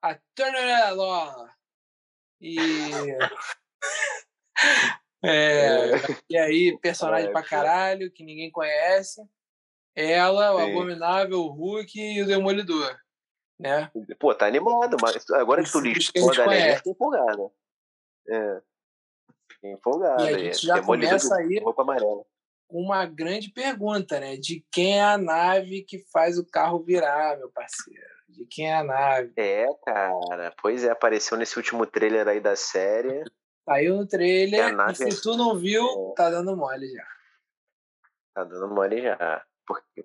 a 0.03 0.19
Turner 0.35 0.95
Law. 0.95 1.49
E 2.41 2.57
É, 5.25 5.93
e 6.29 6.37
aí, 6.37 6.77
personagem 6.79 7.29
é, 7.29 7.33
pra 7.33 7.45
caralho, 7.45 8.11
que 8.11 8.25
ninguém 8.25 8.51
conhece. 8.51 9.23
Ela, 9.95 10.53
o 10.53 10.59
Sim. 10.59 10.71
Abominável, 10.71 11.39
o 11.39 11.49
Hulk 11.49 12.01
e 12.01 12.23
o 12.23 12.27
Demolidor. 12.27 12.99
Né? 13.59 13.89
Pô, 14.19 14.35
tá 14.35 14.47
animado, 14.47 14.97
mas 15.01 15.31
agora 15.31 15.63
que 15.63 15.71
tu 15.71 15.79
listou 15.79 16.29
a 16.29 16.35
galera, 16.35 16.77
fica 16.79 16.91
empolgada. 16.91 17.51
É. 18.29 18.63
Empolgada. 19.63 20.31
E 20.31 20.35
a 20.35 20.39
gente 20.39 20.67
já 20.67 20.75
Demolidor 20.75 21.09
começa 21.09 21.37
aí 21.37 21.61
com 22.69 22.81
uma 22.81 23.07
grande 23.07 23.51
pergunta, 23.51 24.19
né? 24.19 24.37
De 24.37 24.65
quem 24.73 24.99
é 24.99 25.03
a 25.03 25.19
nave 25.19 25.83
que 25.83 25.99
faz 26.11 26.39
o 26.39 26.47
carro 26.47 26.83
virar, 26.83 27.37
meu 27.39 27.51
parceiro? 27.51 28.13
De 28.29 28.47
quem 28.47 28.71
é 28.71 28.77
a 28.77 28.83
nave? 28.83 29.33
É, 29.37 29.67
cara. 29.85 30.55
Pois 30.61 30.83
é, 30.83 30.91
apareceu 30.91 31.37
nesse 31.37 31.57
último 31.57 31.87
trailer 31.87 32.27
aí 32.27 32.41
da 32.41 32.57
série. 32.57 33.23
Saiu 33.65 33.97
no 33.97 34.07
trailer 34.07 34.75
e 34.91 34.95
se 34.95 35.23
tu 35.23 35.37
não 35.37 35.57
viu, 35.57 35.85
é... 35.85 36.15
tá 36.17 36.31
dando 36.31 36.57
mole 36.57 36.89
já. 36.91 37.07
Tá 38.35 38.45
dando 38.45 38.75
mole 38.75 39.03
já. 39.03 39.45
Porque, 39.67 40.05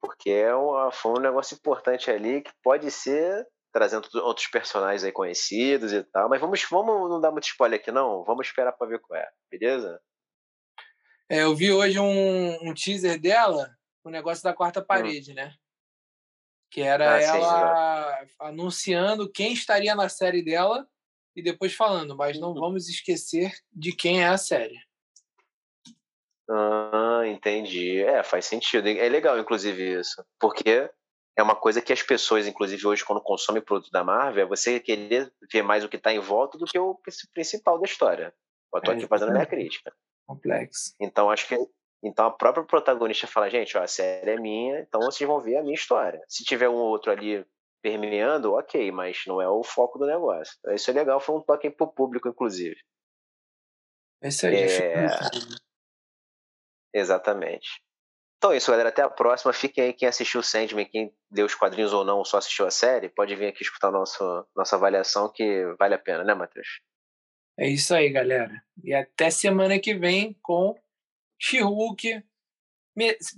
porque 0.00 0.30
é 0.30 0.56
um, 0.56 0.90
foi 0.90 1.12
um 1.12 1.22
negócio 1.22 1.56
importante 1.56 2.10
ali 2.10 2.40
que 2.40 2.52
pode 2.62 2.90
ser 2.90 3.46
trazendo 3.74 4.08
outros 4.22 4.46
personagens 4.46 5.02
aí 5.02 5.10
conhecidos 5.10 5.92
e 5.92 6.04
tal. 6.04 6.28
Mas 6.28 6.40
vamos, 6.40 6.64
vamos 6.70 7.10
não 7.10 7.20
dar 7.20 7.32
muito 7.32 7.48
spoiler 7.48 7.80
aqui, 7.80 7.90
não. 7.90 8.22
Vamos 8.22 8.46
esperar 8.46 8.70
pra 8.70 8.86
ver 8.86 9.00
qual 9.00 9.18
é, 9.18 9.28
beleza? 9.50 10.00
É, 11.28 11.42
eu 11.42 11.56
vi 11.56 11.72
hoje 11.72 11.98
um, 11.98 12.68
um 12.68 12.72
teaser 12.72 13.20
dela, 13.20 13.68
o 14.04 14.08
um 14.08 14.12
negócio 14.12 14.44
da 14.44 14.54
quarta 14.54 14.80
hum. 14.80 14.84
parede, 14.84 15.32
hum. 15.32 15.34
né? 15.34 15.52
Que 16.70 16.82
era 16.82 17.16
ah, 17.16 17.20
ela 17.20 18.20
sim, 18.20 18.34
anunciando 18.38 19.30
quem 19.30 19.52
estaria 19.52 19.94
na 19.96 20.08
série 20.08 20.42
dela 20.42 20.88
e 21.34 21.42
depois 21.42 21.74
falando, 21.74 22.16
mas 22.16 22.38
não 22.38 22.50
uhum. 22.50 22.60
vamos 22.60 22.88
esquecer 22.88 23.52
de 23.72 23.92
quem 23.92 24.22
é 24.22 24.28
a 24.28 24.38
série. 24.38 24.78
Ah, 26.48 27.22
entendi. 27.26 28.02
É, 28.02 28.22
faz 28.22 28.46
sentido. 28.46 28.88
É 28.88 29.08
legal, 29.08 29.38
inclusive, 29.38 29.98
isso. 29.98 30.24
Porque 30.38 30.88
é 31.36 31.42
uma 31.42 31.56
coisa 31.56 31.82
que 31.82 31.92
as 31.92 32.02
pessoas, 32.02 32.46
inclusive 32.46 32.86
hoje, 32.86 33.04
quando 33.04 33.20
consomem 33.20 33.62
produto 33.62 33.90
da 33.90 34.04
Marvel, 34.04 34.44
é 34.44 34.48
você 34.48 34.78
querer 34.78 35.32
ver 35.52 35.62
mais 35.62 35.84
o 35.84 35.88
que 35.88 35.96
está 35.96 36.12
em 36.12 36.20
volta 36.20 36.56
do 36.56 36.64
que 36.64 36.78
o 36.78 36.98
principal 37.32 37.78
da 37.78 37.86
história. 37.86 38.34
Eu 38.72 38.80
tô 38.80 38.92
é, 38.92 38.94
aqui 38.94 39.06
fazendo 39.06 39.30
a 39.30 39.32
minha 39.32 39.46
crítica. 39.46 39.92
Complexo. 40.26 40.94
Então, 41.00 41.30
acho 41.30 41.46
que 41.48 41.56
então 42.02 42.26
a 42.26 42.30
própria 42.30 42.64
protagonista 42.64 43.26
fala, 43.26 43.48
gente, 43.48 43.76
ó, 43.78 43.82
a 43.82 43.86
série 43.86 44.32
é 44.32 44.36
minha, 44.36 44.80
então 44.80 45.00
vocês 45.00 45.26
vão 45.26 45.40
ver 45.40 45.56
a 45.56 45.62
minha 45.62 45.74
história. 45.74 46.20
Se 46.28 46.44
tiver 46.44 46.68
um 46.68 46.74
outro 46.74 47.10
ali 47.10 47.44
permeando, 47.82 48.52
ok, 48.52 48.92
mas 48.92 49.22
não 49.26 49.40
é 49.40 49.48
o 49.48 49.62
foco 49.62 49.98
do 49.98 50.06
negócio. 50.06 50.54
Isso 50.68 50.90
é 50.90 50.94
legal, 50.94 51.18
foi 51.18 51.36
um 51.36 51.40
toque 51.40 51.70
pro 51.70 51.90
público, 51.90 52.28
inclusive. 52.28 52.76
Esse 54.22 54.46
aí 54.46 54.56
é... 54.56 55.06
Exatamente. 56.92 57.82
Então 58.44 58.52
é 58.52 58.58
isso, 58.58 58.70
galera. 58.70 58.90
Até 58.90 59.00
a 59.00 59.08
próxima. 59.08 59.54
Fiquem 59.54 59.84
aí 59.84 59.92
quem 59.94 60.06
assistiu 60.06 60.40
o 60.40 60.42
Sandman, 60.42 60.84
quem 60.84 61.16
deu 61.30 61.46
os 61.46 61.54
quadrinhos 61.54 61.94
ou 61.94 62.04
não, 62.04 62.18
ou 62.18 62.26
só 62.26 62.36
assistiu 62.36 62.66
a 62.66 62.70
série, 62.70 63.08
pode 63.08 63.34
vir 63.34 63.46
aqui 63.46 63.62
escutar 63.62 63.90
nosso, 63.90 64.46
nossa 64.54 64.76
avaliação, 64.76 65.32
que 65.32 65.64
vale 65.78 65.94
a 65.94 65.98
pena, 65.98 66.22
né, 66.22 66.34
Matheus? 66.34 66.82
É 67.58 67.66
isso 67.66 67.94
aí, 67.94 68.10
galera. 68.10 68.62
E 68.82 68.92
até 68.92 69.30
semana 69.30 69.80
que 69.80 69.94
vem 69.94 70.38
com 70.42 70.78
She-Hulk, 71.40 72.22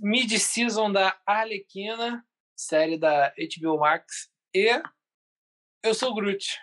Mid-Season 0.01 0.91
da 0.91 1.17
Arlequina, 1.25 2.27
série 2.53 2.97
da 2.97 3.29
HBO 3.29 3.79
Max, 3.79 4.29
e 4.53 4.69
eu 5.83 5.93
sou 5.93 6.11
o 6.11 6.15
Groot. 6.15 6.59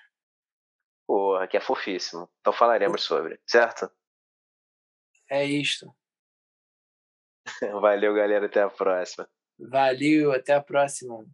Porra, 1.06 1.48
que 1.48 1.56
é 1.56 1.62
fofíssimo. 1.62 2.30
Então 2.40 2.52
falaremos 2.52 3.04
sobre, 3.04 3.40
certo? 3.46 3.90
É 5.30 5.46
isto. 5.46 5.90
Valeu, 7.80 8.14
galera. 8.14 8.46
Até 8.46 8.62
a 8.62 8.70
próxima. 8.70 9.28
Valeu, 9.58 10.32
até 10.32 10.54
a 10.54 10.62
próxima. 10.62 11.24